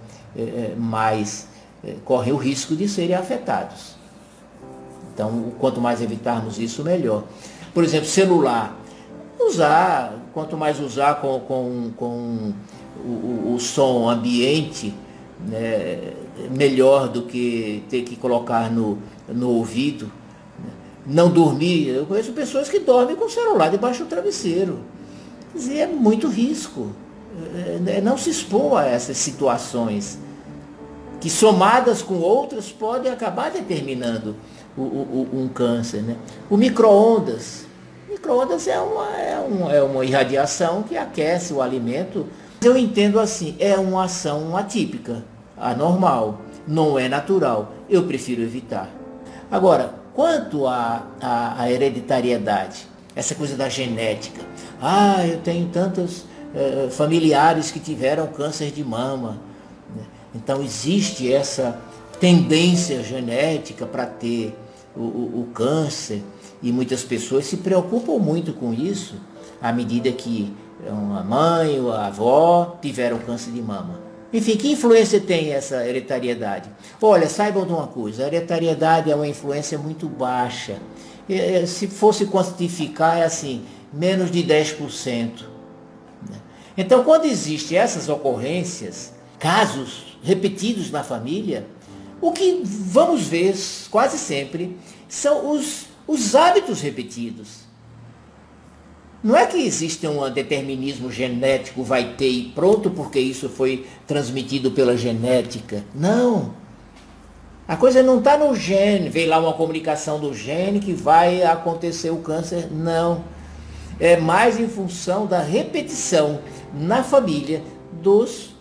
mais, 0.75 1.47
correm 2.03 2.33
o 2.33 2.35
risco 2.35 2.75
de 2.75 2.89
serem 2.89 3.15
afetados. 3.15 3.96
Então, 5.17 5.51
quanto 5.57 5.81
mais 5.81 5.99
evitarmos 5.99 6.59
isso, 6.59 6.83
melhor. 6.83 7.23
Por 7.73 7.83
exemplo, 7.83 8.07
celular. 8.07 8.79
Usar, 9.39 10.13
quanto 10.31 10.55
mais 10.55 10.79
usar 10.79 11.15
com, 11.15 11.39
com, 11.39 11.91
com 11.97 12.53
o, 13.03 13.55
o, 13.55 13.59
som 13.59 14.07
ambiente, 14.07 14.93
né, 15.39 16.13
melhor 16.51 17.07
do 17.07 17.23
que 17.23 17.83
ter 17.89 18.03
que 18.03 18.15
colocar 18.15 18.71
no, 18.71 18.99
no 19.27 19.49
ouvido. 19.49 20.05
Né. 20.59 20.69
Não 21.07 21.31
dormir. 21.31 21.87
Eu 21.87 22.05
conheço 22.05 22.31
pessoas 22.33 22.69
que 22.69 22.77
dormem 22.77 23.15
com 23.15 23.25
o 23.25 23.29
celular 23.29 23.71
debaixo 23.71 24.03
do 24.03 24.09
travesseiro. 24.09 24.81
Quer 25.51 25.57
dizer, 25.57 25.77
é 25.79 25.87
muito 25.87 26.27
risco. 26.27 26.91
É, 27.87 27.97
é 27.97 28.01
não 28.01 28.19
se 28.19 28.29
expor 28.29 28.77
a 28.77 28.85
essas 28.85 29.17
situações 29.17 30.19
que 31.19 31.29
somadas 31.29 32.01
com 32.01 32.15
outras 32.15 32.71
podem 32.71 33.11
acabar 33.11 33.51
determinando 33.51 34.35
o, 34.77 34.81
o, 34.81 35.29
um 35.33 35.47
câncer. 35.47 36.01
Né? 36.01 36.15
O 36.49 36.57
micro-ondas. 36.57 37.65
Micro-ondas 38.09 38.67
é 38.67 38.79
uma, 38.79 39.17
é, 39.17 39.39
uma, 39.39 39.73
é 39.73 39.81
uma 39.83 40.05
irradiação 40.05 40.83
que 40.83 40.97
aquece 40.97 41.53
o 41.53 41.61
alimento 41.61 42.25
eu 42.63 42.75
entendo 42.75 43.19
assim, 43.19 43.55
é 43.59 43.75
uma 43.75 44.05
ação 44.05 44.57
atípica, 44.57 45.23
anormal, 45.55 46.41
não 46.67 46.97
é 46.97 47.07
natural. 47.07 47.71
Eu 47.87 48.03
prefiro 48.03 48.41
evitar. 48.41 48.89
Agora, 49.51 49.93
quanto 50.13 50.65
à, 50.65 51.05
hereditariedade, 51.69 52.87
essa 53.15 53.35
coisa 53.35 53.55
da 53.55 53.69
genética. 53.69 54.41
Ah, 54.81 55.25
eu 55.25 55.39
tenho 55.41 55.67
tantos 55.69 56.25
eh, 56.53 56.87
familiares 56.91 57.71
que 57.71 57.79
tiveram 57.79 58.27
câncer 58.27 58.71
de 58.71 58.83
mama. 58.83 59.39
Então 60.37 60.63
existe 60.63 61.33
essa 61.33 61.79
tendência 62.19 63.03
genética 63.03 63.85
para 63.85 64.05
ter 64.05 64.55
o, 64.95 65.01
o, 65.01 65.41
o, 65.41 65.47
câncer 65.53 66.23
e 66.61 66.71
muitas 66.71 67.03
pessoas 67.03 67.45
se 67.45 67.57
preocupam 67.57 68.17
muito 68.19 68.53
com 68.53 68.73
isso 68.73 69.15
à 69.61 69.71
medida 69.71 70.11
que 70.11 70.53
a 70.87 71.23
mãe 71.23 71.79
ou 71.79 71.91
a 71.91 72.07
avó 72.07 72.77
tiveram 72.81 73.17
câncer 73.19 73.51
de 73.51 73.61
mama. 73.61 73.99
Enfim, 74.31 74.55
que 74.57 74.71
influência 74.71 75.19
tem 75.19 75.53
essa 75.53 75.87
hereditariedade? 75.87 76.69
Olha, 77.01 77.27
saibam 77.27 77.65
de 77.65 77.73
uma 77.73 77.87
coisa, 77.87 78.23
a 78.23 78.27
hereditariedade 78.27 79.11
é 79.11 79.15
uma 79.15 79.27
influência 79.27 79.77
muito 79.77 80.07
baixa. 80.07 80.77
É, 81.29 81.65
se 81.65 81.87
fosse 81.87 82.25
quantificar, 82.25 83.17
é 83.17 83.23
assim, 83.23 83.63
menos 83.91 84.29
de 84.29 84.43
10%. 84.43 85.43
Né? 86.29 86.37
Então, 86.77 87.03
quando 87.03 87.25
existem 87.25 87.77
essas 87.77 88.07
ocorrências, 88.09 89.13
casos 89.39 90.16
repetidos 90.27 90.91
na 90.91 91.05
família, 91.05 91.65
o 92.19 92.33
que 92.33 92.61
vamos 92.63 93.21
ver 93.21 93.55
quase 93.89 94.17
sempre 94.17 94.77
são 95.07 95.51
os, 95.51 95.85
os 96.05 96.35
hábitos 96.35 96.81
repetidos. 96.81 97.65
Não 99.23 99.35
é 99.35 99.45
que 99.45 99.57
existe 99.57 100.05
um 100.05 100.29
determinismo 100.29 101.09
genético, 101.09 101.81
vai 101.81 102.15
ter 102.15 102.29
e 102.29 102.51
pronto, 102.53 102.89
porque 102.91 103.19
isso 103.19 103.47
foi 103.47 103.85
transmitido 104.05 104.71
pela 104.71 104.97
genética. 104.97 105.83
Não. 105.95 106.53
A 107.65 107.77
coisa 107.77 108.03
não 108.03 108.19
está 108.19 108.37
no 108.37 108.53
gene, 108.53 109.09
vem 109.09 109.27
lá 109.27 109.39
uma 109.39 109.53
comunicação 109.53 110.19
do 110.19 110.33
gene 110.33 110.79
que 110.79 110.93
vai 110.93 111.41
acontecer 111.43 112.09
o 112.09 112.17
câncer. 112.17 112.67
Não. 112.71 113.23
É 113.97 114.17
mais 114.17 114.59
em 114.59 114.67
função 114.67 115.25
da 115.25 115.39
repetição 115.39 116.39
na 116.73 117.01
família 117.01 117.63
dos, 118.01 118.56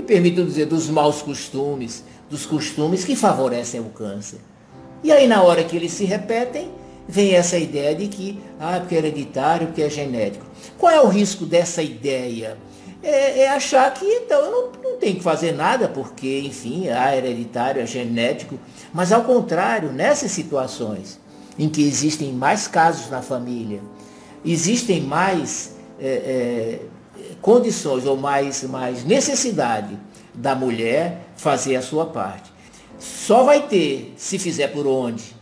me 0.00 0.06
permito 0.06 0.44
dizer, 0.44 0.66
dos 0.66 0.88
maus 0.88 1.22
costumes, 1.22 2.04
dos 2.28 2.46
costumes 2.46 3.04
que 3.04 3.14
favorecem 3.14 3.80
o 3.80 3.90
câncer. 3.90 4.38
E 5.02 5.12
aí 5.12 5.26
na 5.26 5.42
hora 5.42 5.62
que 5.62 5.76
eles 5.76 5.92
se 5.92 6.04
repetem, 6.04 6.70
vem 7.06 7.34
essa 7.34 7.58
ideia 7.58 7.94
de 7.94 8.08
que, 8.08 8.40
ah, 8.58 8.78
porque 8.80 8.94
é 8.94 8.98
hereditário, 8.98 9.66
porque 9.68 9.82
é 9.82 9.90
genético. 9.90 10.46
Qual 10.78 10.92
é 10.92 11.00
o 11.00 11.08
risco 11.08 11.44
dessa 11.44 11.82
ideia? 11.82 12.56
É, 13.02 13.40
é 13.40 13.48
achar 13.48 13.92
que 13.94 14.04
então 14.04 14.38
eu 14.40 14.50
não, 14.50 14.90
não 14.90 14.98
tenho 14.98 15.16
que 15.16 15.22
fazer 15.22 15.52
nada, 15.52 15.88
porque, 15.88 16.40
enfim, 16.40 16.88
ah, 16.88 17.16
hereditário, 17.16 17.82
é 17.82 17.86
genético. 17.86 18.58
Mas 18.92 19.12
ao 19.12 19.24
contrário, 19.24 19.90
nessas 19.92 20.30
situações 20.30 21.18
em 21.58 21.68
que 21.68 21.82
existem 21.82 22.32
mais 22.32 22.68
casos 22.68 23.10
na 23.10 23.22
família, 23.22 23.80
existem 24.44 25.00
mais 25.00 25.74
é, 25.98 26.08
é, 26.08 26.80
condições 27.40 28.06
ou 28.06 28.16
mais, 28.16 28.62
mais 28.64 29.04
necessidade 29.04 29.98
da 30.34 30.54
mulher 30.54 31.28
fazer 31.36 31.76
a 31.76 31.82
sua 31.82 32.06
parte. 32.06 32.50
Só 32.98 33.44
vai 33.44 33.66
ter 33.66 34.14
se 34.16 34.38
fizer 34.38 34.68
por 34.68 34.86
onde 34.86 35.40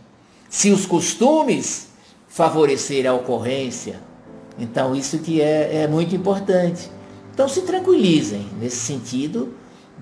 se 0.49 0.71
os 0.71 0.85
costumes 0.85 1.89
favorecerem 2.27 3.07
a 3.07 3.13
ocorrência, 3.13 3.99
então 4.57 4.95
isso 4.95 5.19
que 5.19 5.41
é, 5.41 5.83
é 5.83 5.87
muito 5.87 6.15
importante. 6.15 6.89
Então 7.33 7.47
se 7.47 7.61
tranquilizem 7.61 8.47
nesse 8.59 8.77
sentido 8.77 9.53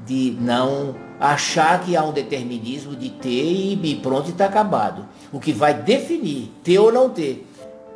de 0.05 0.37
não 0.39 0.95
achar 1.19 1.83
que 1.83 1.95
há 1.95 2.03
um 2.03 2.13
determinismo 2.13 2.95
de 2.95 3.09
ter 3.09 3.77
e 3.83 3.95
pronto 4.01 4.29
está 4.29 4.45
acabado. 4.45 5.05
O 5.31 5.39
que 5.39 5.51
vai 5.51 5.73
definir 5.73 6.51
ter 6.63 6.79
ou 6.79 6.91
não 6.91 7.09
ter 7.09 7.45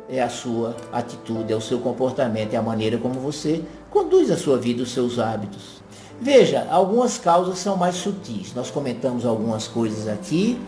é 0.08 0.20
a 0.20 0.28
sua 0.28 0.76
atitude, 0.92 1.52
é 1.52 1.56
o 1.56 1.60
seu 1.60 1.78
comportamento, 1.78 2.52
é 2.52 2.56
a 2.56 2.62
maneira 2.62 2.98
como 2.98 3.18
você 3.18 3.62
conduz 3.92 4.30
a 4.30 4.36
sua 4.36 4.58
vida, 4.58 4.82
os 4.82 4.92
seus 4.92 5.18
hábitos. 5.18 5.82
Veja, 6.20 6.66
algumas 6.70 7.18
causas 7.18 7.58
são 7.58 7.76
mais 7.76 7.96
sutis. 7.96 8.54
Nós 8.54 8.70
comentamos 8.70 9.26
algumas 9.26 9.68
coisas 9.68 10.08
aqui 10.08 10.58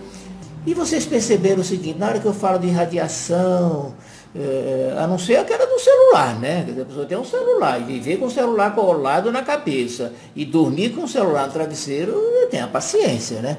e 0.66 0.74
vocês 0.74 1.04
perceberam 1.04 1.60
o 1.60 1.64
seguinte, 1.64 1.98
na 1.98 2.08
hora 2.08 2.20
que 2.20 2.26
eu 2.26 2.34
falo 2.34 2.58
de 2.58 2.68
radiação, 2.70 3.94
é, 4.34 4.96
a 4.98 5.06
não 5.06 5.18
ser 5.18 5.36
aquela 5.36 5.66
do 5.66 5.78
celular, 5.78 6.38
né? 6.40 6.66
A 6.80 6.84
pessoa 6.84 7.06
tem 7.06 7.16
um 7.16 7.24
celular 7.24 7.80
e 7.80 7.84
viver 7.84 8.16
com 8.16 8.26
o 8.26 8.30
celular 8.30 8.74
colado 8.74 9.30
na 9.30 9.42
cabeça 9.42 10.12
e 10.34 10.44
dormir 10.44 10.90
com 10.90 11.04
o 11.04 11.08
celular 11.08 11.46
no 11.46 11.52
travesseiro, 11.52 12.20
tenha 12.50 12.66
paciência, 12.66 13.40
né? 13.40 13.58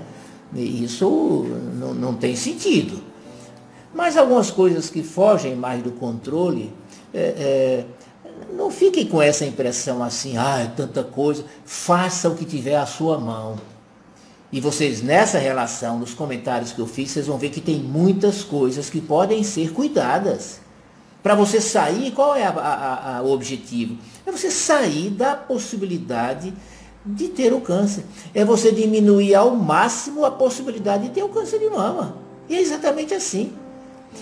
Isso 0.53 1.45
não, 1.75 1.93
não 1.93 2.13
tem 2.13 2.35
sentido. 2.35 3.01
Mas 3.93 4.17
algumas 4.17 4.51
coisas 4.51 4.89
que 4.89 5.01
fogem 5.01 5.55
mais 5.55 5.81
do 5.81 5.91
controle, 5.91 6.73
é, 7.13 7.85
não 8.53 8.71
fiquem 8.71 9.05
com 9.05 9.21
essa 9.21 9.45
impressão 9.45 10.03
assim, 10.03 10.37
ah, 10.37 10.59
é 10.59 10.67
tanta 10.67 11.03
coisa, 11.03 11.43
faça 11.65 12.29
o 12.29 12.35
que 12.35 12.45
tiver 12.45 12.75
à 12.75 12.85
sua 12.85 13.17
mão. 13.17 13.57
E 14.51 14.61
vocês, 14.61 15.01
nessa 15.01 15.37
relação, 15.37 15.99
nos 15.99 16.13
comentários 16.13 16.71
que 16.71 16.79
eu 16.79 16.87
fiz, 16.87 17.11
vocês 17.11 17.27
vão 17.27 17.37
ver 17.37 17.49
que 17.49 17.59
tem 17.59 17.77
muitas 17.77 18.43
coisas 18.43 18.89
que 18.89 19.01
podem 19.01 19.43
ser 19.43 19.73
cuidadas. 19.73 20.61
Para 21.21 21.35
você 21.35 21.59
sair, 21.59 22.11
qual 22.11 22.35
é 22.35 22.47
o 23.23 23.31
objetivo? 23.31 23.97
É 24.25 24.31
você 24.31 24.51
sair 24.51 25.09
da 25.09 25.35
possibilidade 25.35 26.53
de 27.05 27.27
ter 27.27 27.53
o 27.53 27.59
câncer. 27.59 28.05
É 28.33 28.45
você 28.45 28.71
diminuir 28.71 29.35
ao 29.35 29.55
máximo 29.55 30.23
a 30.23 30.31
possibilidade 30.31 31.03
de 31.03 31.09
ter 31.09 31.23
o 31.23 31.29
câncer 31.29 31.59
de 31.59 31.69
mama. 31.69 32.15
E 32.47 32.55
é 32.55 32.61
exatamente 32.61 33.13
assim. 33.13 33.51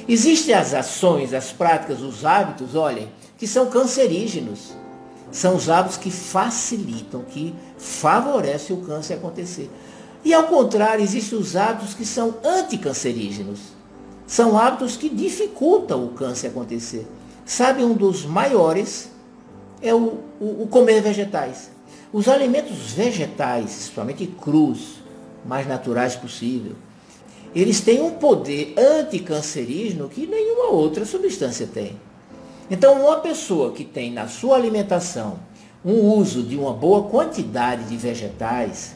Existem 0.08 0.56
as 0.56 0.74
ações, 0.74 1.34
as 1.34 1.52
práticas, 1.52 2.02
os 2.02 2.26
hábitos, 2.26 2.74
olhem, 2.74 3.10
que 3.38 3.48
são 3.48 3.68
cancerígenos. 3.68 4.74
São 5.32 5.56
os 5.56 5.70
hábitos 5.70 5.98
que 5.98 6.12
facilitam, 6.12 7.22
que 7.24 7.56
favorecem 7.78 8.76
o 8.76 8.82
câncer 8.82 9.16
acontecer. 9.16 9.70
E 10.24 10.34
ao 10.34 10.44
contrário, 10.44 11.04
existem 11.04 11.38
os 11.38 11.56
hábitos 11.56 11.94
que 11.94 12.06
são 12.06 12.36
anticancerígenos. 12.44 13.60
São 14.28 14.58
hábitos 14.58 14.96
que 14.96 15.10
dificultam 15.10 16.06
o 16.06 16.10
câncer 16.10 16.48
acontecer. 16.48 17.08
Sabe, 17.46 17.84
um 17.84 17.94
dos 17.94 18.26
maiores 18.26 19.10
é 19.82 19.94
o, 19.94 20.20
o, 20.40 20.64
o 20.64 20.68
comer 20.68 21.02
vegetais. 21.02 21.72
Os 22.14 22.28
alimentos 22.28 22.92
vegetais, 22.92 23.72
principalmente 23.72 24.28
crus, 24.28 25.04
mais 25.46 25.68
naturais 25.68 26.16
possível, 26.16 26.74
eles 27.56 27.82
têm 27.82 28.02
um 28.02 28.12
poder 28.12 28.74
anticancerígeno 28.78 30.10
que 30.10 30.26
nenhuma 30.26 30.72
outra 30.72 31.06
substância 31.06 31.68
tem. 31.68 31.98
Então, 32.74 33.04
uma 33.04 33.18
pessoa 33.18 33.72
que 33.72 33.84
tem 33.84 34.12
na 34.12 34.28
sua 34.28 34.56
alimentação 34.56 35.36
um 35.86 35.94
uso 36.18 36.42
de 36.42 36.58
uma 36.58 36.74
boa 36.74 37.04
quantidade 37.04 37.84
de 37.84 37.96
vegetais, 37.96 38.96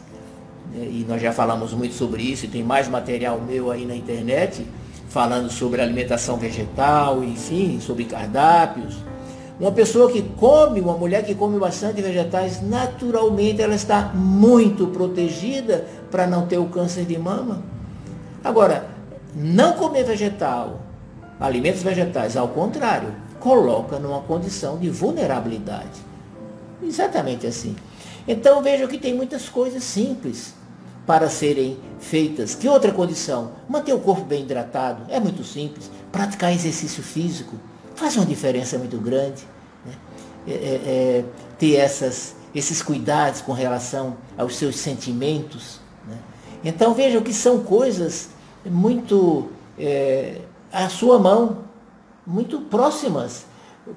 né, 0.74 0.84
e 0.84 1.06
nós 1.08 1.22
já 1.22 1.32
falamos 1.32 1.74
muito 1.74 1.94
sobre 1.94 2.24
isso, 2.24 2.46
e 2.46 2.48
tem 2.48 2.64
mais 2.64 2.88
material 2.88 3.40
meu 3.40 3.70
aí 3.70 3.86
na 3.86 3.96
internet, 3.96 4.66
falando 5.10 5.52
sobre 5.52 5.80
alimentação 5.80 6.38
vegetal, 6.38 7.24
enfim, 7.24 7.80
sobre 7.80 8.06
cardápios. 8.06 8.98
Uma 9.60 9.72
pessoa 9.72 10.12
que 10.12 10.24
come, 10.24 10.82
uma 10.82 10.98
mulher 10.98 11.24
que 11.24 11.36
come 11.36 11.60
bastante 11.60 12.02
vegetais, 12.02 12.60
naturalmente 12.64 13.62
ela 13.62 13.76
está 13.76 14.12
muito 14.12 14.88
protegida 14.88 15.86
para 16.10 16.26
não 16.26 16.48
ter 16.48 16.58
o 16.58 16.66
câncer 16.66 17.06
de 17.06 17.20
mama. 17.20 17.62
Agora, 18.44 18.88
não 19.36 19.74
comer 19.74 20.04
vegetal, 20.04 20.80
alimentos 21.40 21.84
vegetais, 21.84 22.36
ao 22.36 22.48
contrário, 22.48 23.27
coloca 23.48 23.98
numa 23.98 24.20
condição 24.20 24.78
de 24.78 24.90
vulnerabilidade. 24.90 26.02
Exatamente 26.84 27.48
assim. 27.48 27.78
Então 28.28 28.62
veja 28.62 28.86
que 28.88 28.98
tem 28.98 29.14
muitas 29.14 29.48
coisas 29.48 29.86
simples 29.86 30.54
para 31.06 31.30
serem 31.30 31.78
feitas. 31.98 32.56
Que 32.56 32.68
outra 32.68 32.92
condição? 32.92 33.54
Manter 33.70 33.94
o 33.94 34.00
corpo 34.00 34.26
bem 34.26 34.44
hidratado. 34.44 35.04
É 35.08 35.18
muito 35.18 35.46
simples. 35.46 35.90
Praticar 36.12 36.52
exercício 36.52 37.02
físico 37.02 37.56
faz 37.96 38.18
uma 38.18 38.26
diferença 38.26 38.78
muito 38.78 38.98
grande. 38.98 39.44
Né? 39.86 39.94
É, 40.46 40.52
é, 40.52 40.56
é, 40.56 41.26
ter 41.58 41.76
essas, 41.76 42.36
esses 42.54 42.82
cuidados 42.82 43.40
com 43.40 43.54
relação 43.54 44.18
aos 44.38 44.58
seus 44.58 44.76
sentimentos. 44.76 45.80
Né? 46.06 46.18
Então 46.66 46.94
vejam 46.94 47.22
que 47.22 47.34
são 47.34 47.64
coisas 47.64 48.28
muito 48.66 49.48
é, 49.80 50.42
à 50.70 50.90
sua 50.90 51.18
mão, 51.18 51.67
muito 52.28 52.60
próximas, 52.60 53.46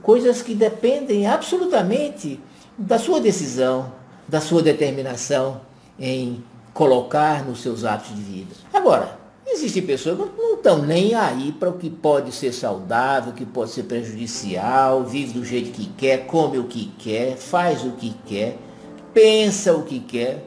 coisas 0.02 0.40
que 0.40 0.54
dependem 0.54 1.26
absolutamente 1.26 2.40
da 2.78 2.98
sua 2.98 3.20
decisão, 3.20 3.92
da 4.28 4.40
sua 4.40 4.62
determinação 4.62 5.60
em 5.98 6.42
colocar 6.72 7.44
nos 7.44 7.60
seus 7.60 7.84
hábitos 7.84 8.14
de 8.14 8.22
vida. 8.22 8.54
Agora, 8.72 9.18
existem 9.46 9.82
pessoas 9.82 10.16
que 10.16 10.40
não 10.40 10.54
estão 10.54 10.80
nem 10.82 11.14
aí 11.14 11.50
para 11.50 11.68
o 11.68 11.72
que 11.72 11.90
pode 11.90 12.30
ser 12.32 12.52
saudável, 12.52 13.32
o 13.32 13.34
que 13.34 13.44
pode 13.44 13.72
ser 13.72 13.82
prejudicial, 13.82 15.04
vive 15.04 15.32
do 15.32 15.44
jeito 15.44 15.72
que 15.72 15.86
quer, 15.86 16.26
come 16.26 16.58
o 16.58 16.64
que 16.64 16.92
quer, 16.98 17.36
faz 17.36 17.84
o 17.84 17.90
que 17.92 18.14
quer, 18.26 18.56
pensa 19.12 19.74
o 19.74 19.82
que 19.82 19.98
quer. 19.98 20.44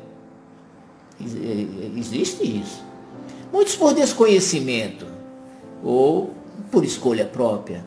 Existe 1.20 2.44
isso. 2.44 2.82
Muitos 3.52 3.76
por 3.76 3.94
desconhecimento 3.94 5.06
ou 5.84 6.34
por 6.74 6.84
escolha 6.84 7.24
própria. 7.24 7.86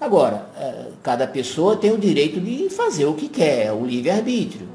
Agora, 0.00 0.48
eh, 0.56 0.90
cada 1.02 1.26
pessoa 1.26 1.76
tem 1.76 1.90
o 1.90 1.98
direito 1.98 2.40
de 2.40 2.70
fazer 2.70 3.04
o 3.04 3.14
que 3.14 3.28
quer, 3.28 3.66
é 3.66 3.72
o 3.72 3.84
livre-arbítrio. 3.84 4.68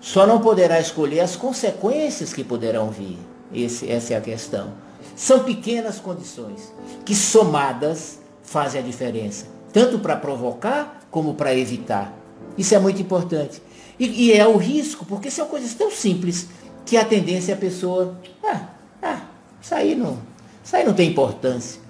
Só 0.00 0.24
não 0.24 0.40
poderá 0.40 0.78
escolher 0.78 1.18
as 1.18 1.34
consequências 1.34 2.32
que 2.32 2.44
poderão 2.44 2.92
vir. 2.92 3.18
Esse, 3.52 3.90
essa 3.90 4.14
é 4.14 4.16
a 4.16 4.20
questão. 4.20 4.72
São 5.16 5.42
pequenas 5.42 5.98
condições 5.98 6.72
que, 7.04 7.12
somadas, 7.12 8.20
fazem 8.44 8.80
a 8.80 8.84
diferença, 8.84 9.46
tanto 9.72 9.98
para 9.98 10.14
provocar 10.14 11.00
como 11.10 11.34
para 11.34 11.52
evitar. 11.52 12.16
Isso 12.56 12.72
é 12.72 12.78
muito 12.78 13.02
importante. 13.02 13.60
E, 13.98 14.28
e, 14.28 14.32
é 14.32 14.46
o 14.46 14.56
risco, 14.56 15.04
porque 15.04 15.28
são 15.28 15.48
coisas 15.48 15.74
tão 15.74 15.90
simples 15.90 16.46
que 16.86 16.96
a 16.96 17.04
tendência 17.04 17.50
é 17.50 17.54
a 17.56 17.58
pessoa. 17.58 18.16
Ah, 18.44 18.68
ah, 19.02 19.20
isso 19.60 19.74
aí 19.74 19.96
não, 19.96 20.18
isso 20.64 20.76
aí 20.76 20.84
não 20.84 20.94
tem 20.94 21.10
importância. 21.10 21.87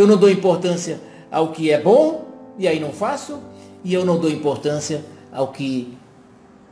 Eu 0.00 0.06
não 0.06 0.16
dou 0.16 0.30
importância 0.30 0.98
ao 1.30 1.48
que 1.48 1.70
é 1.70 1.78
bom, 1.78 2.24
e 2.56 2.66
aí 2.66 2.80
não 2.80 2.90
faço, 2.90 3.38
e 3.84 3.92
eu 3.92 4.02
não 4.02 4.18
dou 4.18 4.30
importância 4.30 5.04
ao 5.30 5.48
que 5.48 5.94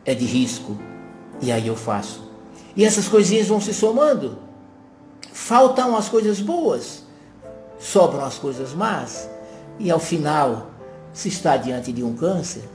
é 0.03 0.15
de 0.15 0.25
risco, 0.25 0.79
e 1.43 1.53
aí 1.53 1.67
eu 1.67 1.77
faço. 1.77 2.27
E 2.75 2.87
essas 2.87 3.07
coisinhas 3.07 3.47
vão 3.47 3.61
se 3.61 3.75
somando. 3.75 4.39
Faltam 5.31 5.95
as 5.95 6.09
coisas 6.09 6.41
boas, 6.41 7.05
sobram 7.79 8.25
as 8.25 8.39
coisas 8.39 8.73
más, 8.73 9.29
e 9.79 9.91
ao 9.91 9.99
final, 9.99 10.71
se 11.13 11.29
está 11.29 11.59
diante 11.59 11.93
de 11.93 12.03
um 12.03 12.15
câncer, 12.15 12.67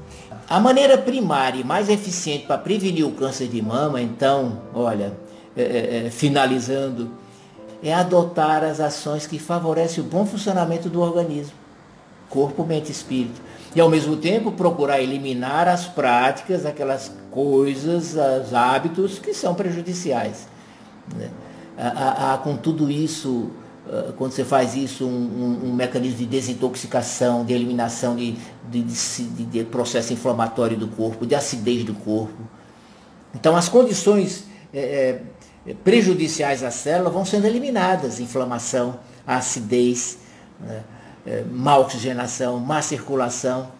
a 0.47 0.59
maneira 0.59 0.99
primária 0.99 1.61
e 1.61 1.63
mais 1.63 1.89
eficiente 1.89 2.45
para 2.45 2.59
prevenir 2.59 3.07
o 3.07 3.11
câncer 3.13 3.47
de 3.47 3.59
mama, 3.59 3.99
então, 3.99 4.61
olha, 4.71 5.17
é, 5.57 5.63
é, 5.63 6.05
é 6.05 6.09
finalizando, 6.11 7.09
é 7.83 7.93
adotar 7.93 8.63
as 8.63 8.79
ações 8.79 9.27
que 9.27 9.37
favorecem 9.37 10.01
o 10.01 10.07
bom 10.07 10.25
funcionamento 10.25 10.89
do 10.89 11.01
organismo, 11.01 11.53
corpo, 12.29 12.63
mente 12.63 12.87
e 12.87 12.91
espírito. 12.91 13.41
E 13.75 13.81
ao 13.81 13.89
mesmo 13.89 14.15
tempo 14.15 14.51
procurar 14.51 15.01
eliminar 15.01 15.67
as 15.67 15.85
práticas, 15.85 16.65
aquelas 16.65 17.11
coisas, 17.29 18.15
os 18.15 18.53
hábitos 18.53 19.19
que 19.19 19.33
são 19.33 19.53
prejudiciais. 19.53 20.47
Né? 21.15 21.29
Há, 21.77 22.33
há, 22.33 22.37
com 22.37 22.55
tudo 22.55 22.89
isso, 22.89 23.49
quando 24.17 24.31
você 24.31 24.45
faz 24.45 24.75
isso, 24.75 25.05
um, 25.05 25.09
um, 25.09 25.69
um 25.69 25.73
mecanismo 25.73 26.19
de 26.19 26.25
desintoxicação, 26.25 27.43
de 27.43 27.53
eliminação 27.53 28.15
de, 28.15 28.37
de, 28.69 28.81
de, 28.83 29.45
de 29.45 29.63
processo 29.65 30.13
inflamatório 30.13 30.77
do 30.77 30.87
corpo, 30.87 31.25
de 31.25 31.35
acidez 31.35 31.83
do 31.83 31.93
corpo. 31.93 32.37
Então 33.35 33.55
as 33.55 33.67
condições 33.67 34.45
é, 34.73 35.19
prejudiciais 35.71 36.63
à 36.63 36.71
célula 36.71 37.09
vão 37.09 37.23
sendo 37.23 37.45
eliminadas, 37.45 38.19
inflamação, 38.19 38.99
acidez, 39.25 40.17
né? 40.59 40.83
é, 41.25 41.43
má 41.49 41.77
oxigenação, 41.77 42.59
má 42.59 42.81
circulação. 42.81 43.71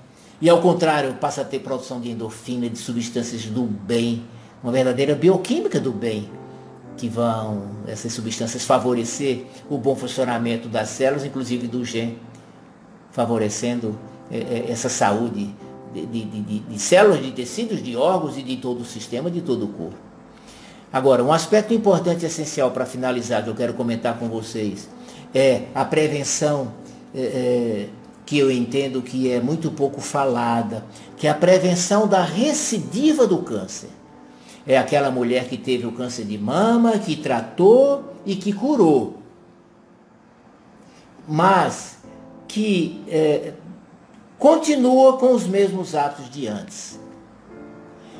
E 0.41 0.49
ao 0.49 0.61
contrário, 0.61 1.13
passa 1.15 1.41
a 1.41 1.45
ter 1.45 1.59
produção 1.59 1.99
de 1.99 2.09
endorfina, 2.09 2.69
de 2.69 2.77
substâncias 2.77 3.45
do 3.45 3.63
bem, 3.63 4.23
uma 4.61 4.71
verdadeira 4.71 5.13
bioquímica 5.13 5.79
do 5.79 5.91
bem, 5.91 6.29
que 6.95 7.09
vão, 7.09 7.63
essas 7.87 8.13
substâncias, 8.13 8.63
favorecer 8.63 9.45
o 9.69 9.77
bom 9.77 9.95
funcionamento 9.95 10.67
das 10.67 10.89
células, 10.89 11.25
inclusive 11.25 11.67
do 11.67 11.83
gene, 11.83 12.17
favorecendo 13.11 13.97
é, 14.31 14.37
é, 14.37 14.71
essa 14.71 14.89
saúde 14.89 15.53
de, 15.93 16.05
de, 16.05 16.25
de, 16.25 16.59
de 16.59 16.79
células, 16.79 17.21
de 17.21 17.31
tecidos, 17.31 17.81
de 17.81 17.95
órgãos 17.95 18.37
e 18.37 18.41
de 18.41 18.57
todo 18.57 18.81
o 18.81 18.85
sistema, 18.85 19.29
de 19.29 19.41
todo 19.41 19.65
o 19.65 19.67
corpo. 19.67 20.02
Agora, 20.93 21.23
um 21.23 21.33
aspecto 21.33 21.73
importante 21.73 22.21
e 22.21 22.27
essencial 22.27 22.69
para 22.69 22.85
finalizar, 22.85 23.43
que 23.43 23.49
eu 23.49 23.55
quero 23.55 23.73
comentar 23.73 24.19
com 24.19 24.29
vocês, 24.29 24.87
é 25.33 25.63
a 25.73 25.83
prevenção 25.83 26.71
é, 27.15 27.19
é, 27.19 27.89
que 28.23 28.37
eu 28.37 28.51
entendo 28.51 29.01
que 29.01 29.31
é 29.31 29.41
muito 29.41 29.71
pouco 29.71 29.99
falada, 29.99 30.85
que 31.17 31.25
é 31.25 31.31
a 31.31 31.33
prevenção 31.33 32.07
da 32.07 32.21
recidiva 32.23 33.25
do 33.25 33.39
câncer. 33.39 33.89
É 34.67 34.77
aquela 34.77 35.09
mulher 35.09 35.49
que 35.49 35.57
teve 35.57 35.87
o 35.87 35.91
câncer 35.91 36.25
de 36.25 36.37
mama, 36.37 36.99
que 36.99 37.15
tratou 37.15 38.13
e 38.23 38.35
que 38.35 38.53
curou. 38.53 39.17
Mas 41.27 41.97
que 42.47 43.03
é, 43.07 43.53
continua 44.37 45.17
com 45.17 45.33
os 45.33 45.47
mesmos 45.47 45.95
atos 45.95 46.29
de 46.29 46.47
antes. 46.47 46.99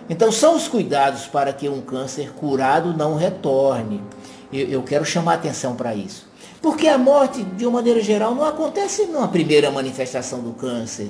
Então, 0.10 0.32
são 0.32 0.56
os 0.56 0.68
cuidados 0.68 1.26
para 1.28 1.54
que 1.54 1.70
um 1.70 1.82
câncer 1.82 2.32
curado 2.34 2.96
não 2.96 3.16
retorne. 3.16 4.02
Eu, 4.52 4.68
eu 4.68 4.84
quero 4.84 5.06
chamar 5.06 5.36
atenção 5.36 5.76
para 5.76 5.96
isso. 5.96 6.28
Porque 6.62 6.88
a 6.88 6.98
morte, 6.98 7.44
de 7.44 7.66
uma 7.66 7.80
maneira 7.80 8.02
geral, 8.02 8.34
não 8.36 8.46
acontece 8.46 9.06
numa 9.06 9.28
primeira 9.28 9.72
manifestação 9.72 10.40
do 10.40 10.52
câncer. 10.52 11.10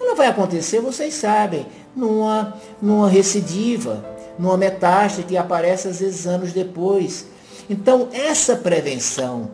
Ela 0.00 0.14
vai 0.14 0.26
acontecer, 0.26 0.80
vocês 0.80 1.14
sabem, 1.14 1.66
numa, 1.94 2.54
numa 2.80 3.08
recidiva, 3.08 4.04
numa 4.38 4.56
metástase 4.56 5.24
que 5.24 5.36
aparece 5.36 5.88
às 5.88 6.00
vezes 6.00 6.26
anos 6.26 6.52
depois. 6.52 7.26
Então, 7.68 8.08
essa 8.12 8.56
prevenção, 8.56 9.50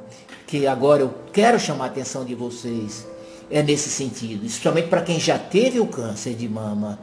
que 0.46 0.66
agora 0.66 1.03
eu 1.03 1.12
quero 1.33 1.59
chamar 1.59 1.85
a 1.85 1.88
atenção 1.88 2.25
de 2.25 2.35
vocês, 2.35 3.07
é 3.51 3.62
nesse 3.62 3.90
sentido, 3.90 4.46
especialmente 4.46 4.88
para 4.88 5.03
quem 5.03 5.20
já 5.20 5.38
teve 5.38 5.79
o 5.81 5.87
câncer 5.87 6.35
de 6.35 6.49
mama 6.49 6.99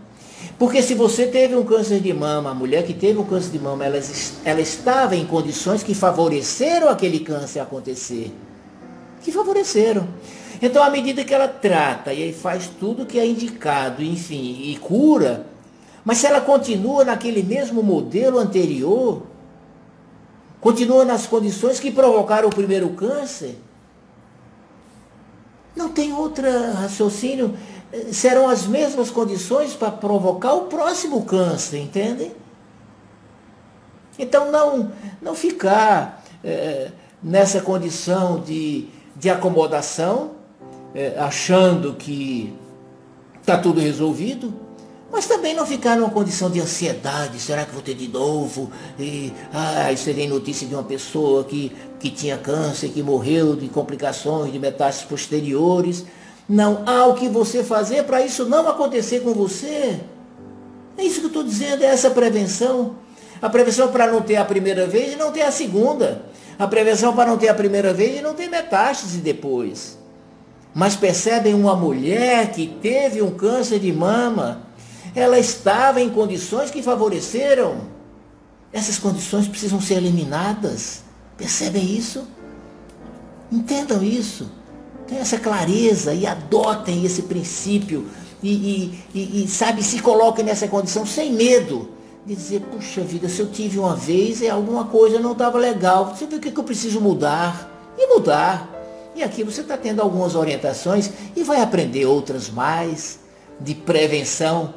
porque 0.58 0.82
se 0.82 0.94
você 0.94 1.28
teve 1.28 1.56
um 1.56 1.64
câncer 1.64 2.00
de 2.00 2.14
mama, 2.14 2.52
a 2.52 2.54
mulher 2.54 2.86
que 2.86 2.94
teve 2.94 3.20
um 3.20 3.24
câncer 3.24 3.52
de 3.52 3.60
mama, 3.60 3.86
ela, 3.86 4.00
ela 4.46 4.62
estava 4.62 5.16
em 5.16 5.26
condições 5.26 5.84
que 5.84 5.94
favoreceram 5.94 6.90
aquele 6.90 7.20
câncer 7.20 7.60
acontecer. 7.60 8.32
Que 9.22 9.32
favoreceram. 9.32 10.08
Então, 10.62 10.84
à 10.84 10.90
medida 10.90 11.24
que 11.24 11.34
ela 11.34 11.48
trata 11.48 12.14
e 12.14 12.32
faz 12.32 12.70
tudo 12.80 13.06
que 13.06 13.20
é 13.20 13.26
indicado, 13.26 14.04
enfim, 14.04 14.62
e 14.64 14.78
cura, 14.78 15.46
mas 16.06 16.20
se 16.20 16.28
ela 16.28 16.40
continua 16.40 17.04
naquele 17.04 17.44
mesmo 17.44 17.82
modelo 17.82 18.38
anterior, 18.38 19.24
continua 20.62 21.04
nas 21.04 21.26
condições 21.26 21.80
que 21.80 21.92
provocaram 21.92 22.48
o 22.48 22.56
primeiro 22.56 22.90
câncer, 22.90 23.58
não 25.76 25.90
tem 25.90 26.14
outro 26.14 26.46
raciocínio 26.74 27.56
serão 28.12 28.50
as 28.50 28.66
mesmas 28.66 29.12
condições 29.12 29.74
para 29.74 29.92
provocar 29.92 30.54
o 30.54 30.62
próximo 30.62 31.24
câncer, 31.24 31.80
entende? 31.80 32.32
Então 34.18 34.52
não, 34.52 34.92
não 35.22 35.36
ficar 35.36 36.24
é, 36.44 36.92
nessa 37.22 37.62
condição 37.62 38.40
de, 38.40 38.88
de 39.16 39.30
acomodação, 39.30 40.32
é, 40.94 41.16
achando 41.18 41.94
que 41.94 42.54
está 43.42 43.58
tudo 43.58 43.80
resolvido, 43.80 44.54
mas 45.12 45.28
também 45.28 45.54
não 45.54 45.66
ficar 45.66 45.96
numa 45.96 46.10
condição 46.10 46.50
de 46.50 46.60
ansiedade, 46.60 47.40
será 47.40 47.66
que 47.66 47.72
vou 47.72 47.84
ter 47.84 47.94
de 47.94 48.08
novo? 48.08 48.72
E, 48.98 49.32
ah, 49.54 49.92
você 49.96 50.12
tem 50.12 50.28
notícia 50.28 50.68
de 50.68 50.74
uma 50.74 50.84
pessoa 50.84 51.44
que, 51.44 51.72
que 52.00 52.10
tinha 52.10 52.36
câncer, 52.36 52.90
que 52.90 53.04
morreu 53.04 53.56
de 53.56 53.68
complicações, 53.68 54.52
de 54.52 54.58
metástases 54.58 55.08
posteriores. 55.08 56.04
Não 56.48 56.84
há 56.86 57.06
o 57.06 57.14
que 57.14 57.28
você 57.28 57.64
fazer 57.64 58.04
para 58.04 58.26
isso 58.26 58.46
não 58.46 58.68
acontecer 58.68 59.22
com 59.22 59.34
você. 59.34 60.00
É 60.98 61.04
isso 61.04 61.20
que 61.20 61.26
eu 61.26 61.30
estou 61.30 61.44
dizendo, 61.44 61.84
é 61.84 61.88
essa 61.88 62.10
prevenção. 62.10 62.96
A 63.42 63.50
prevenção 63.50 63.92
para 63.92 64.08
não 64.08 64.22
ter 64.22 64.36
a 64.36 64.46
primeira 64.46 64.86
vez 64.86 65.14
e 65.14 65.16
não 65.16 65.32
ter 65.32 65.42
a 65.42 65.52
segunda. 65.52 66.26
A 66.58 66.68
prevenção 66.68 67.16
para 67.16 67.30
não 67.30 67.38
ter 67.38 67.50
a 67.50 67.54
primeira 67.54 67.94
vez 67.94 68.20
e 68.20 68.22
não 68.22 68.34
ter 68.34 68.48
metástase 68.48 69.18
depois. 69.18 69.98
Mas 70.74 70.96
percebem 70.96 71.54
uma 71.54 71.76
mulher 71.76 72.52
que 72.52 72.68
teve 72.82 73.22
um 73.22 73.32
câncer 73.32 73.80
de 73.80 73.92
mama, 73.92 74.64
ela 75.16 75.38
estava 75.38 76.02
em 76.02 76.10
condições 76.10 76.72
que 76.72 76.82
favoreceram. 76.82 77.82
Essas 78.72 78.98
condições 78.98 79.48
precisam 79.48 79.80
ser 79.80 79.96
eliminadas. 79.96 81.04
Percebem 81.38 81.96
isso? 81.96 82.28
Entendam 83.52 84.04
isso. 84.04 84.50
Tenham 85.14 85.22
essa 85.22 85.38
clareza 85.38 86.12
e 86.12 86.26
adotem 86.26 87.06
esse 87.06 87.22
princípio 87.22 88.08
e, 88.42 88.50
e, 88.50 89.00
e, 89.14 89.44
e, 89.44 89.48
sabe, 89.48 89.84
se 89.84 90.02
coloquem 90.02 90.44
nessa 90.44 90.68
condição 90.68 91.06
sem 91.06 91.32
medo 91.32 91.90
de 92.26 92.34
dizer, 92.34 92.62
puxa 92.62 93.02
vida, 93.02 93.30
se 93.30 93.40
eu 93.40 93.52
tive 93.52 93.78
uma 93.78 93.96
vez 93.96 94.42
e 94.42 94.50
alguma 94.50 94.86
coisa 94.86 95.20
não 95.20 95.34
estava 95.34 95.60
legal, 95.60 96.16
você 96.16 96.26
vê 96.26 96.38
o 96.38 96.40
que, 96.40 96.50
que 96.50 96.60
eu 96.60 96.64
preciso 96.64 97.00
mudar? 97.00 97.94
E 97.96 98.08
mudar. 98.08 98.68
E 99.16 99.22
aqui 99.22 99.44
você 99.44 99.62
está 99.62 99.78
tendo 99.78 100.02
algumas 100.02 100.34
orientações 100.34 101.12
e 101.36 101.44
vai 101.44 101.62
aprender 101.62 102.08
outras 102.08 102.50
mais 102.50 103.20
de 103.60 103.76
prevenção, 103.76 104.74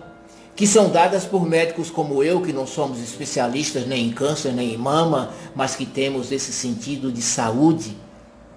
que 0.54 0.66
são 0.66 0.90
dadas 0.90 1.24
por 1.24 1.48
médicos 1.48 1.88
como 1.88 2.22
eu, 2.22 2.42
que 2.42 2.52
não 2.52 2.66
somos 2.66 3.00
especialistas 3.00 3.86
nem 3.86 4.08
em 4.08 4.12
câncer, 4.12 4.52
nem 4.52 4.74
em 4.74 4.76
mama, 4.76 5.30
mas 5.54 5.74
que 5.74 5.86
temos 5.86 6.30
esse 6.30 6.52
sentido 6.52 7.10
de 7.10 7.22
saúde 7.22 7.96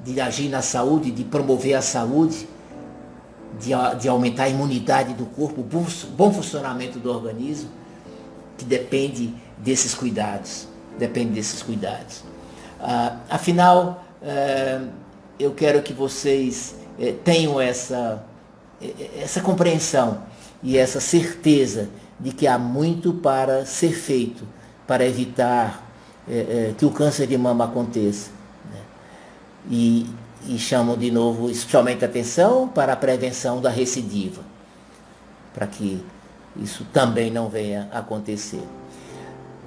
de 0.04 0.20
agir 0.22 0.50
na 0.50 0.62
saúde, 0.62 1.12
de 1.12 1.24
promover 1.24 1.76
a 1.76 1.82
saúde, 1.82 2.47
de, 3.60 3.72
de 4.00 4.08
aumentar 4.08 4.43
a 4.43 4.50
imunidade 4.50 5.14
do 5.14 5.26
corpo, 5.26 5.62
bom, 5.62 5.86
bom 6.16 6.32
funcionamento 6.32 7.00
do 7.00 7.10
organismo, 7.10 7.70
que 8.58 8.66
depende 8.66 9.34
desses 9.58 9.93
cuidados. 9.93 10.68
Depende 10.97 11.32
desses 11.32 11.62
cuidados. 11.62 12.24
Ah, 12.80 13.18
afinal, 13.30 14.04
é, 14.22 14.82
eu 15.39 15.52
quero 15.52 15.82
que 15.82 15.93
vocês 15.93 16.76
é, 17.00 17.12
tenham 17.12 17.60
essa, 17.60 18.24
é, 18.82 19.22
essa 19.22 19.41
compreensão 19.41 20.24
e 20.62 20.78
essa 20.78 21.00
certeza 21.00 21.89
de 22.20 22.32
que 22.32 22.47
há 22.47 22.58
muito 22.58 23.14
para 23.14 23.66
ser 23.66 23.93
feito 23.93 24.43
para 24.86 25.06
evitar 25.06 25.88
que 26.78 26.86
o 26.86 26.91
câncer 26.91 27.26
de 27.26 27.36
mama 27.36 27.66
aconteça. 27.66 28.30
E, 29.70 30.07
e 30.47 30.57
chamam 30.57 30.95
de 30.95 31.12
novo 31.12 31.49
especialmente 31.49 32.05
atenção 32.05 32.68
para 32.68 32.93
a 32.93 32.95
prevenção 32.95 33.60
da 33.60 33.70
recidiva, 33.70 34.41
para 35.53 35.68
que 35.68 36.03
isso 36.55 36.86
também 36.93 37.32
não 37.32 37.49
venha 37.49 37.89
acontecer. 37.91 38.64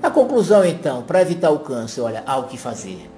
A 0.03 0.11
conclusão 0.11 0.65
então, 0.65 1.03
para 1.03 1.23
evitar 1.23 1.51
o 1.51 1.61
câncer, 1.61 2.01
olha, 2.01 2.23
há 2.27 2.37
o 2.39 2.45
que 2.45 2.59
fazer. 2.59 3.09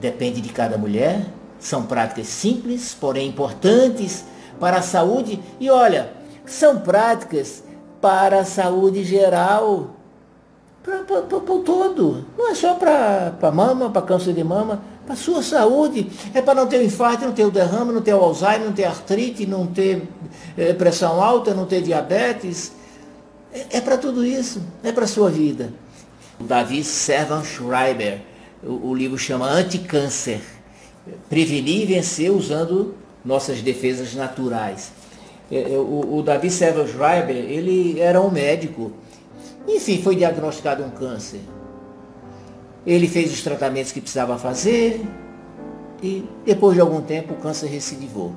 Depende 0.00 0.40
de 0.40 0.48
cada 0.48 0.76
mulher, 0.76 1.26
são 1.60 1.84
práticas 1.84 2.26
simples, 2.26 2.96
porém 2.98 3.28
importantes 3.28 4.24
para 4.58 4.78
a 4.78 4.82
saúde 4.82 5.40
e 5.60 5.70
olha, 5.70 6.12
são 6.44 6.80
práticas 6.80 7.62
para 8.00 8.40
a 8.40 8.44
saúde 8.44 9.04
geral, 9.04 9.90
para 10.82 11.36
o 11.36 11.60
todo. 11.60 12.24
Não 12.36 12.50
é 12.50 12.54
só 12.54 12.74
para 12.74 13.52
mama, 13.52 13.90
para 13.90 14.02
câncer 14.02 14.34
de 14.34 14.42
mama, 14.42 14.82
para 15.04 15.14
a 15.14 15.16
sua 15.16 15.42
saúde. 15.42 16.08
É 16.34 16.40
para 16.40 16.54
não 16.54 16.66
ter 16.66 16.78
o 16.78 16.82
infarto, 16.82 17.24
não 17.24 17.32
ter 17.32 17.44
o 17.44 17.50
derrame, 17.50 17.92
não 17.92 18.02
ter 18.02 18.14
o 18.14 18.20
Alzheimer, 18.20 18.66
não 18.66 18.72
ter 18.72 18.84
artrite, 18.84 19.46
não 19.46 19.66
ter 19.66 20.02
é, 20.56 20.72
pressão 20.72 21.22
alta, 21.22 21.54
não 21.54 21.66
ter 21.66 21.82
diabetes. 21.82 22.72
É, 23.52 23.78
é 23.78 23.80
para 23.80 23.96
tudo 23.98 24.24
isso, 24.24 24.62
é 24.82 24.92
para 24.92 25.04
a 25.04 25.08
sua 25.08 25.30
vida. 25.30 25.72
O 26.40 26.44
Davi 26.44 26.82
Servan 26.82 27.44
Schreiber, 27.44 28.20
o, 28.62 28.90
o 28.90 28.94
livro 28.94 29.18
chama 29.18 29.48
Anticâncer. 29.48 30.40
Prevenir 31.28 31.82
e 31.82 31.86
vencer 31.86 32.30
usando 32.30 32.94
nossas 33.24 33.60
defesas 33.60 34.14
naturais. 34.14 34.92
É, 35.50 35.74
é, 35.74 35.78
o, 35.78 36.18
o 36.18 36.22
Davi 36.22 36.50
Servan 36.50 36.86
Schreiber, 36.86 37.36
ele 37.36 38.00
era 38.00 38.20
um 38.20 38.30
médico 38.30 38.92
enfim, 39.66 40.02
foi 40.02 40.16
diagnosticado 40.16 40.82
um 40.82 40.90
câncer. 40.90 41.40
Ele 42.86 43.08
fez 43.08 43.32
os 43.32 43.42
tratamentos 43.42 43.92
que 43.92 44.00
precisava 44.00 44.38
fazer 44.38 45.00
e 46.02 46.24
depois 46.44 46.74
de 46.74 46.80
algum 46.80 47.00
tempo 47.00 47.34
o 47.34 47.36
câncer 47.36 47.68
recidivou. 47.68 48.32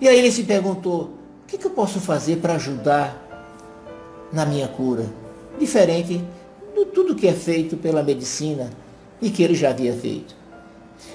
E 0.00 0.08
aí 0.08 0.18
ele 0.18 0.30
se 0.30 0.44
perguntou, 0.44 1.10
o 1.42 1.46
que, 1.46 1.58
que 1.58 1.66
eu 1.66 1.70
posso 1.70 2.00
fazer 2.00 2.36
para 2.36 2.54
ajudar 2.54 3.16
na 4.32 4.46
minha 4.46 4.68
cura? 4.68 5.06
Diferente 5.58 6.24
de 6.74 6.84
tudo 6.86 7.14
que 7.14 7.26
é 7.26 7.32
feito 7.32 7.76
pela 7.76 8.02
medicina 8.02 8.70
e 9.20 9.28
que 9.28 9.42
ele 9.42 9.54
já 9.54 9.70
havia 9.70 9.92
feito. 9.92 10.34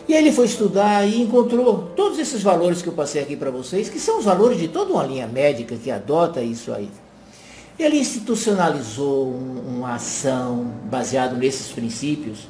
E 0.07 0.13
aí 0.13 0.19
ele 0.19 0.32
foi 0.32 0.45
estudar 0.45 1.07
e 1.07 1.21
encontrou 1.21 1.89
todos 1.95 2.19
esses 2.19 2.43
valores 2.43 2.82
que 2.82 2.89
eu 2.89 2.93
passei 2.93 3.21
aqui 3.21 3.36
para 3.36 3.49
vocês, 3.49 3.89
que 3.89 3.99
são 3.99 4.19
os 4.19 4.26
valores 4.26 4.59
de 4.59 4.67
toda 4.67 4.91
uma 4.91 5.03
linha 5.03 5.26
médica 5.26 5.76
que 5.76 5.89
adota 5.89 6.41
isso 6.41 6.71
aí. 6.71 6.89
Ele 7.78 7.97
institucionalizou 7.97 9.34
uma 9.67 9.95
ação 9.95 10.71
baseada 10.86 11.36
nesses 11.36 11.71
princípios, 11.71 12.47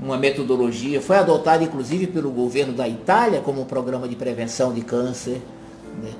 uma 0.00 0.16
metodologia, 0.16 1.00
foi 1.00 1.16
adotada 1.16 1.62
inclusive 1.62 2.06
pelo 2.06 2.30
governo 2.30 2.72
da 2.72 2.88
Itália 2.88 3.40
como 3.40 3.62
um 3.62 3.64
programa 3.64 4.08
de 4.08 4.16
prevenção 4.16 4.72
de 4.72 4.82
câncer. 4.82 5.40
Né? 6.02 6.12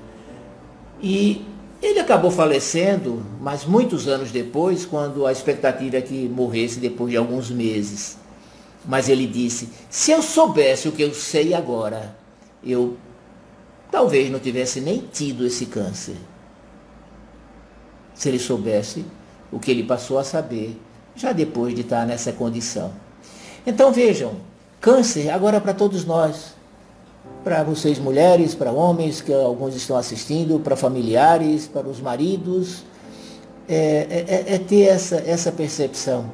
E 1.03 1.45
ele 1.83 2.01
acabou 2.01 2.31
falecendo, 2.31 3.23
mas 3.41 3.65
muitos 3.65 4.09
anos 4.09 4.31
depois, 4.31 4.87
quando 4.87 5.27
a 5.27 5.33
expectativa 5.33 5.99
é 5.99 6.03
que 6.03 6.29
morresse 6.29 6.79
depois 6.79 7.11
de 7.11 7.17
alguns 7.17 7.51
meses. 7.51 8.17
Mas 8.87 9.09
ele 9.09 9.27
disse, 9.27 9.69
se 9.91 10.11
eu 10.11 10.23
soubesse 10.23 10.89
o 10.89 10.93
que 10.93 11.03
eu 11.03 11.13
sei 11.13 11.55
agora, 11.55 12.17
eu 12.63 12.97
talvez 13.91 14.31
não 14.31 14.39
tivesse 14.39 14.81
nem 14.81 14.99
tido 15.13 15.47
esse 15.47 15.67
câncer 15.67 16.17
se 18.15 18.29
ele 18.29 18.39
soubesse 18.39 19.05
o 19.51 19.59
que 19.59 19.71
ele 19.71 19.83
passou 19.83 20.19
a 20.19 20.25
saber, 20.25 20.81
já 21.15 21.33
depois 21.33 21.75
de 21.75 21.83
estar 21.83 22.07
nessa 22.07 22.33
condição. 22.33 22.93
Então 23.67 23.91
vejam, 23.91 24.33
câncer 24.81 25.31
agora 25.31 25.61
para 25.61 25.73
todos 25.73 26.05
nós, 26.05 26.55
para 27.43 27.63
vocês 27.63 27.99
mulheres, 27.99 28.55
para 28.55 28.71
homens 28.71 29.21
que 29.21 29.33
alguns 29.33 29.75
estão 29.75 29.97
assistindo, 29.97 30.61
para 30.61 30.77
familiares, 30.77 31.67
para 31.67 31.89
os 31.89 32.01
maridos, 32.01 32.85
é, 33.67 33.75
é, 33.77 34.53
é, 34.53 34.55
é 34.55 34.59
ter 34.59 34.83
essa, 34.83 35.17
essa 35.17 35.51
percepção 35.51 36.31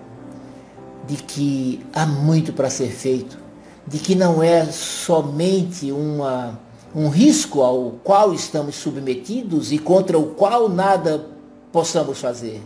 de 1.06 1.16
que 1.16 1.84
há 1.92 2.04
muito 2.04 2.52
para 2.52 2.68
ser 2.68 2.90
feito, 2.90 3.38
de 3.86 3.98
que 3.98 4.14
não 4.14 4.42
é 4.42 4.64
somente 4.66 5.92
uma, 5.92 6.58
um 6.94 7.08
risco 7.08 7.62
ao 7.62 7.92
qual 8.02 8.34
estamos 8.34 8.74
submetidos 8.74 9.70
e 9.70 9.78
contra 9.78 10.18
o 10.18 10.34
qual 10.34 10.68
nada 10.68 11.24
possamos 11.72 12.18
fazer. 12.18 12.60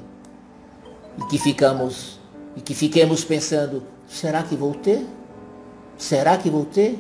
E 1.19 1.25
que 1.27 1.39
ficamos 1.39 2.19
e 2.57 2.61
que 2.61 2.75
fiquemos 2.75 3.25
pensando, 3.25 3.83
será 4.15 4.43
que 4.43 4.55
vou 4.55 4.75
ter? 4.75 5.05
Será 5.99 6.37
que 6.37 6.49
vou 6.49 6.65
ter? 6.65 6.99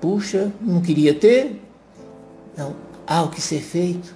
Puxa, 0.00 0.52
não 0.60 0.80
queria 0.80 1.14
ter. 1.14 1.62
Não, 2.56 2.74
há 3.06 3.22
o 3.22 3.28
que 3.28 3.40
ser 3.40 3.60
feito 3.60 4.14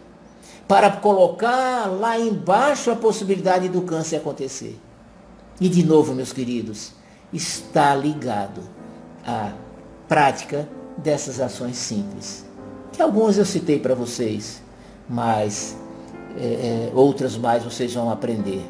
para 0.67 0.91
colocar 0.91 1.87
lá 1.87 2.19
embaixo 2.19 2.91
a 2.91 2.97
possibilidade 2.97 3.69
do 3.69 3.83
câncer 3.83 4.17
acontecer. 4.17 4.79
E 5.61 5.69
de 5.69 5.85
novo, 5.85 6.13
meus 6.15 6.33
queridos, 6.33 6.93
está 7.33 7.95
ligado 7.95 8.61
à 9.25 9.53
prática 10.09 10.69
dessas 10.99 11.41
ações 11.41 11.77
simples. 11.77 12.45
Que 12.93 13.01
algumas 13.01 13.39
eu 13.39 13.45
citei 13.45 13.79
para 13.79 13.95
vocês, 13.95 14.61
mas 15.09 15.77
é, 16.37 16.91
é, 16.91 16.93
outras 16.95 17.37
mais 17.37 17.63
vocês 17.63 17.95
vão 17.95 18.11
aprender. 18.11 18.65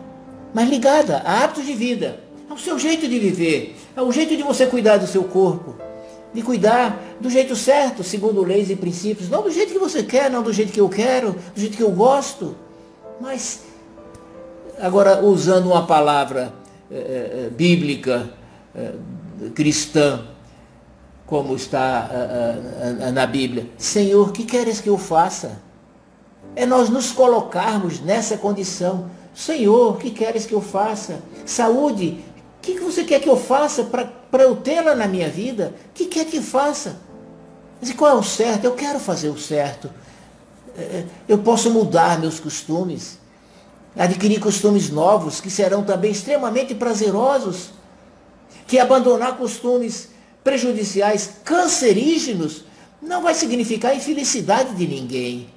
Mas 0.53 0.69
ligada 0.69 1.19
a 1.19 1.45
hábitos 1.45 1.65
de 1.65 1.75
vida, 1.75 2.21
ao 2.57 2.59
seu 2.59 2.79
jeito 2.79 3.07
de 3.07 3.19
viver, 3.19 3.77
ao 3.95 4.11
jeito 4.11 4.35
de 4.35 4.43
você 4.43 4.67
cuidar 4.67 4.97
do 4.97 5.07
seu 5.07 5.25
corpo, 5.25 5.75
de 6.33 6.41
cuidar 6.41 6.99
do 7.21 7.29
jeito 7.29 7.55
certo, 7.55 8.03
segundo 8.03 8.43
leis 8.43 8.71
e 8.71 8.77
princípios, 8.77 9.29
não 9.29 9.43
do 9.43 9.51
jeito 9.51 9.75
que 9.75 9.79
você 9.79 10.03
quer, 10.03 10.31
não 10.31 10.43
do 10.43 10.53
jeito 10.53 10.73
que 10.73 10.81
eu 10.81 10.89
quero, 10.89 11.33
do 11.33 11.61
jeito 11.61 11.77
que 11.77 11.83
eu 11.83 11.91
gosto, 11.91 12.57
mas 13.21 13.61
agora 14.81 15.23
usando 15.23 15.67
uma 15.67 15.87
palavra 15.87 16.51
é, 16.91 16.95
é, 16.95 17.47
é 17.47 17.51
bíblica, 17.51 18.31
é, 18.75 18.93
cristã, 19.55 20.25
como 21.27 21.55
está 21.57 22.09
na 23.13 23.27
Bíblia, 23.27 23.67
Senhor, 23.77 24.33
que 24.33 24.45
queres 24.45 24.81
que 24.81 24.89
eu 24.89 24.97
faça? 24.97 25.61
é 26.57 26.65
nós 26.65 26.89
nos 26.89 27.13
colocarmos 27.13 28.01
nessa 28.01 28.39
condição. 28.39 29.11
Senhor, 29.35 29.93
o 29.93 29.97
que 29.99 30.11
queres 30.11 30.47
que 30.47 30.55
eu 30.55 30.63
faça? 30.63 31.21
Saúde, 31.45 32.25
o 32.73 32.77
que 32.77 32.85
você 32.85 33.05
quer 33.05 33.21
que 33.21 33.29
eu 33.29 33.37
faça 33.37 33.85
para 33.85 34.43
eu 34.43 34.57
tê-la 34.57 34.95
na 34.95 35.07
minha 35.07 35.29
vida? 35.29 35.75
O 35.91 35.93
que 35.95 36.07
quer 36.07 36.25
que 36.27 36.41
faça? 36.41 36.97
Mas 37.81 37.93
qual 37.93 38.17
é 38.17 38.19
o 38.19 38.23
certo? 38.23 38.65
Eu 38.65 38.75
quero 38.75 38.99
fazer 38.99 39.29
o 39.29 39.39
certo. 39.39 39.91
É, 40.77 40.81
é, 40.81 41.05
eu 41.29 41.39
posso 41.39 41.71
mudar 41.71 42.21
meus 42.21 42.41
costumes, 42.41 43.19
adquirir 43.97 44.41
costumes 44.41 44.91
novos 44.91 45.41
que 45.41 45.51
serão 45.51 45.83
também 45.85 46.11
extremamente 46.11 46.75
prazerosos, 46.75 47.71
que 48.67 48.79
abandonar 48.79 49.37
costumes 49.37 50.11
prejudiciais, 50.43 51.31
cancerígenos, 51.45 52.65
não 53.01 53.23
vai 53.23 53.35
significar 53.35 53.97
infelicidade 53.97 54.75
de 54.75 54.87
ninguém. 54.87 55.49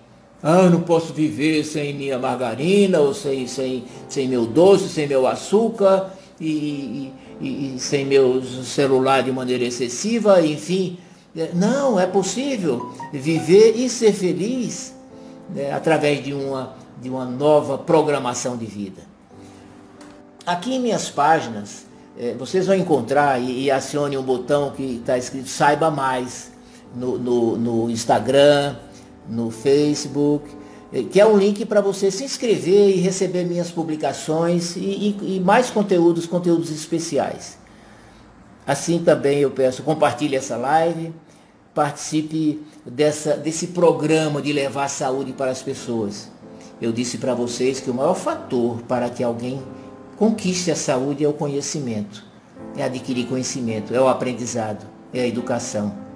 Ah, 0.41 0.63
eu 0.63 0.69
não 0.69 0.81
posso 0.81 1.13
viver 1.13 1.65
sem 1.65 1.93
minha 1.93 2.17
margarina, 2.17 2.99
ou 2.99 3.13
sem, 3.13 3.45
sem, 3.45 3.83
sem 4.07 4.27
meu 4.27 4.45
doce, 4.45 4.87
sem 4.87 5.05
meu 5.05 5.27
açúcar, 5.27 6.13
e, 6.39 7.13
e, 7.41 7.75
e 7.75 7.79
sem 7.79 8.05
meu 8.05 8.41
celular 8.63 9.23
de 9.23 9.31
maneira 9.31 9.63
excessiva, 9.63 10.41
enfim. 10.45 10.97
É, 11.35 11.51
não, 11.53 11.99
é 11.99 12.07
possível 12.07 12.93
viver 13.13 13.75
e 13.75 13.89
ser 13.89 14.13
feliz 14.13 14.93
né, 15.53 15.71
através 15.71 16.23
de 16.23 16.33
uma, 16.33 16.75
de 17.01 17.09
uma 17.09 17.25
nova 17.25 17.77
programação 17.77 18.57
de 18.57 18.65
vida. 18.65 19.01
Aqui 20.45 20.75
em 20.75 20.79
minhas 20.79 21.09
páginas, 21.09 21.85
é, 22.17 22.33
vocês 22.33 22.65
vão 22.65 22.75
encontrar 22.75 23.39
e, 23.39 23.65
e 23.65 23.71
acione 23.71 24.17
um 24.17 24.23
botão 24.23 24.71
que 24.71 24.95
está 24.95 25.17
escrito 25.17 25.47
Saiba 25.47 25.91
Mais 25.91 26.51
no, 26.95 27.17
no, 27.17 27.57
no 27.57 27.89
Instagram, 27.89 28.75
no 29.29 29.51
Facebook, 29.51 30.49
que 31.11 31.19
é 31.19 31.25
um 31.25 31.37
link 31.37 31.65
para 31.65 31.81
você 31.81 32.09
se 32.09 32.23
inscrever 32.23 32.89
e 32.89 32.99
receber 32.99 33.43
minhas 33.43 33.69
publicações 33.69 34.75
e, 34.75 34.79
e, 34.79 35.35
e, 35.35 35.39
mais 35.39 35.69
conteúdos, 35.69 36.25
conteúdos 36.25 36.71
especiais. 36.71 37.57
Assim 38.65 38.99
também 38.99 39.39
eu 39.39 39.51
peço, 39.51 39.83
compartilhe 39.83 40.35
essa 40.35 40.57
live, 40.57 41.13
participe 41.75 42.61
dessa, 42.85 43.35
desse 43.35 43.67
programa 43.67 44.41
de 44.41 44.51
levar 44.51 44.87
saúde 44.87 45.31
para 45.31 45.51
as 45.51 45.61
pessoas. 45.61 46.29
Eu 46.81 46.91
disse 46.91 47.19
para 47.19 47.35
vocês 47.35 47.79
que 47.79 47.91
o 47.91 47.93
maior 47.93 48.15
fator 48.15 48.81
para 48.87 49.09
que 49.09 49.23
alguém 49.23 49.61
conquiste 50.17 50.71
a 50.71 50.75
saúde 50.75 51.23
é 51.23 51.27
o 51.27 51.33
conhecimento, 51.33 52.25
é 52.75 52.83
adquirir 52.83 53.27
conhecimento, 53.27 53.93
é 53.93 54.01
o 54.01 54.07
aprendizado, 54.07 54.87
é 55.13 55.21
a 55.21 55.27
educação. 55.27 56.08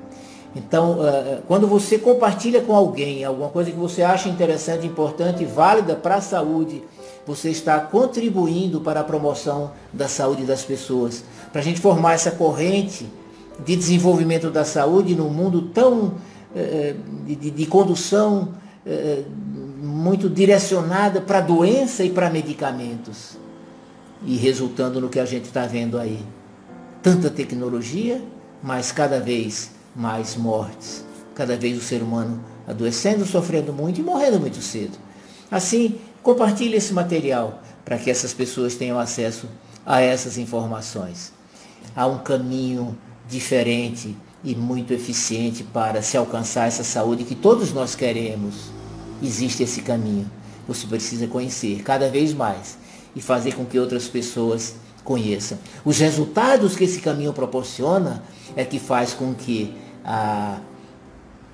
Então, 0.56 1.00
quando 1.48 1.68
você 1.68 1.98
compartilha 1.98 2.62
com 2.62 2.76
alguém 2.76 3.24
alguma 3.24 3.50
coisa 3.50 3.72
que 3.72 3.78
você 3.78 4.04
acha 4.04 4.30
interessante, 4.30 4.86
importante, 4.86 5.44
válida 5.46 5.96
para 5.96 6.16
a 6.16 6.22
saúde, 6.22 6.84
você 7.26 7.50
está 7.50 7.80
contribuindo 7.80 8.82
para 8.82 9.00
a 9.00 9.04
promoção 9.04 9.72
da 9.92 10.08
saúde 10.08 10.44
das 10.44 10.64
pessoas. 10.64 11.24
Para 11.52 11.62
a 11.62 11.64
gente 11.64 11.80
formar 11.80 12.14
essa 12.14 12.32
corrente 12.32 13.08
de 13.66 13.76
desenvolvimento 13.76 14.52
da 14.52 14.64
saúde 14.64 15.16
num 15.16 15.30
mundo 15.30 15.64
tão 15.74 16.14
de, 17.26 17.36
de, 17.36 17.52
de 17.52 17.66
condução 17.66 18.50
muito 19.82 20.30
direcionada 20.30 21.20
para 21.20 21.42
doença 21.42 22.04
e 22.04 22.10
para 22.10 22.30
medicamentos. 22.30 23.38
E 24.26 24.38
resultando 24.38 25.02
no 25.02 25.10
que 25.10 25.20
a 25.20 25.26
gente 25.26 25.46
está 25.46 25.66
vendo 25.66 25.98
aí. 25.98 26.20
Tanta 27.02 27.30
tecnologia, 27.30 28.22
mas 28.62 28.92
cada 28.92 29.20
vez 29.20 29.72
mais 29.96 30.36
mortes. 30.36 31.04
Cada 31.36 31.58
vez 31.58 31.78
o 31.78 31.82
ser 31.82 32.02
humano 32.02 32.44
adoecendo, 32.68 33.26
sofrendo 33.26 33.74
muito 33.74 34.00
e 34.00 34.04
morrendo 34.04 34.40
muito 34.40 34.62
cedo. 34.62 34.98
Assim, 35.52 36.00
compartilhe 36.22 36.76
esse 36.76 36.94
material 36.94 37.62
para 37.84 37.98
que 37.98 38.10
essas 38.10 38.34
pessoas 38.34 38.76
tenham 38.76 39.00
acesso 39.00 39.48
a 39.86 40.02
essas 40.02 40.38
informações. 40.38 41.34
Há 41.96 42.08
um 42.08 42.20
caminho 42.20 42.98
diferente 43.28 44.16
e 44.44 44.56
muito 44.56 44.94
eficiente 44.94 45.64
para 45.64 46.02
se 46.02 46.18
alcançar 46.18 46.68
essa 46.68 46.84
saúde 46.84 47.24
que 47.24 47.36
todos 47.36 47.74
nós 47.74 47.96
queremos 47.96 48.72
existe 49.22 49.64
esse 49.64 49.82
caminho. 49.82 50.30
Você 50.68 50.88
precisa 50.88 51.28
conhecer 51.28 51.82
cada 51.84 52.10
vez 52.10 52.34
mais 52.34 52.78
e 53.16 53.22
fazer 53.22 53.56
com 53.56 53.66
que 53.66 53.78
outras 53.78 54.08
pessoas 54.08 54.76
conheçam. 55.04 55.58
Os 55.84 56.00
resultados 56.00 56.76
que 56.76 56.86
esse 56.86 57.00
caminho 57.00 57.34
proporciona 57.34 58.24
é 58.56 58.64
que 58.64 58.80
faz 58.80 59.14
com 59.14 59.34
que 59.34 59.74
a, 60.04 60.60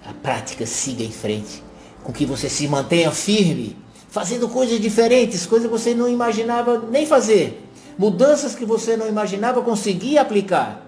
a 0.05 0.13
prática 0.21 0.65
siga 0.65 1.03
em 1.03 1.11
frente, 1.11 1.63
com 2.03 2.11
que 2.11 2.25
você 2.25 2.49
se 2.49 2.67
mantenha 2.67 3.11
firme, 3.11 3.77
fazendo 4.09 4.49
coisas 4.49 4.79
diferentes, 4.79 5.45
coisas 5.45 5.67
que 5.67 5.71
você 5.71 5.93
não 5.93 6.07
imaginava 6.07 6.79
nem 6.79 7.05
fazer, 7.05 7.63
mudanças 7.97 8.55
que 8.55 8.65
você 8.65 8.97
não 8.97 9.07
imaginava 9.07 9.61
conseguir 9.61 10.17
aplicar, 10.17 10.85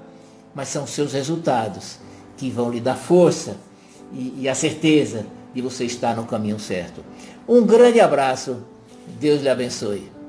mas 0.56 0.70
são 0.70 0.88
seus 0.88 1.14
resultados 1.14 2.00
que 2.38 2.50
vão 2.50 2.72
lhe 2.72 2.80
dar 2.80 2.96
força 2.96 3.58
e, 4.14 4.42
e 4.42 4.50
a 4.50 4.56
certeza 4.56 5.26
de 5.54 5.62
você 5.62 5.86
estar 5.86 6.16
no 6.16 6.26
caminho 6.26 6.60
certo. 6.60 7.04
Um 7.48 7.66
grande 7.66 8.00
abraço. 8.00 8.64
Deus 9.20 9.42
lhe 9.42 9.50
abençoe. 9.50 10.21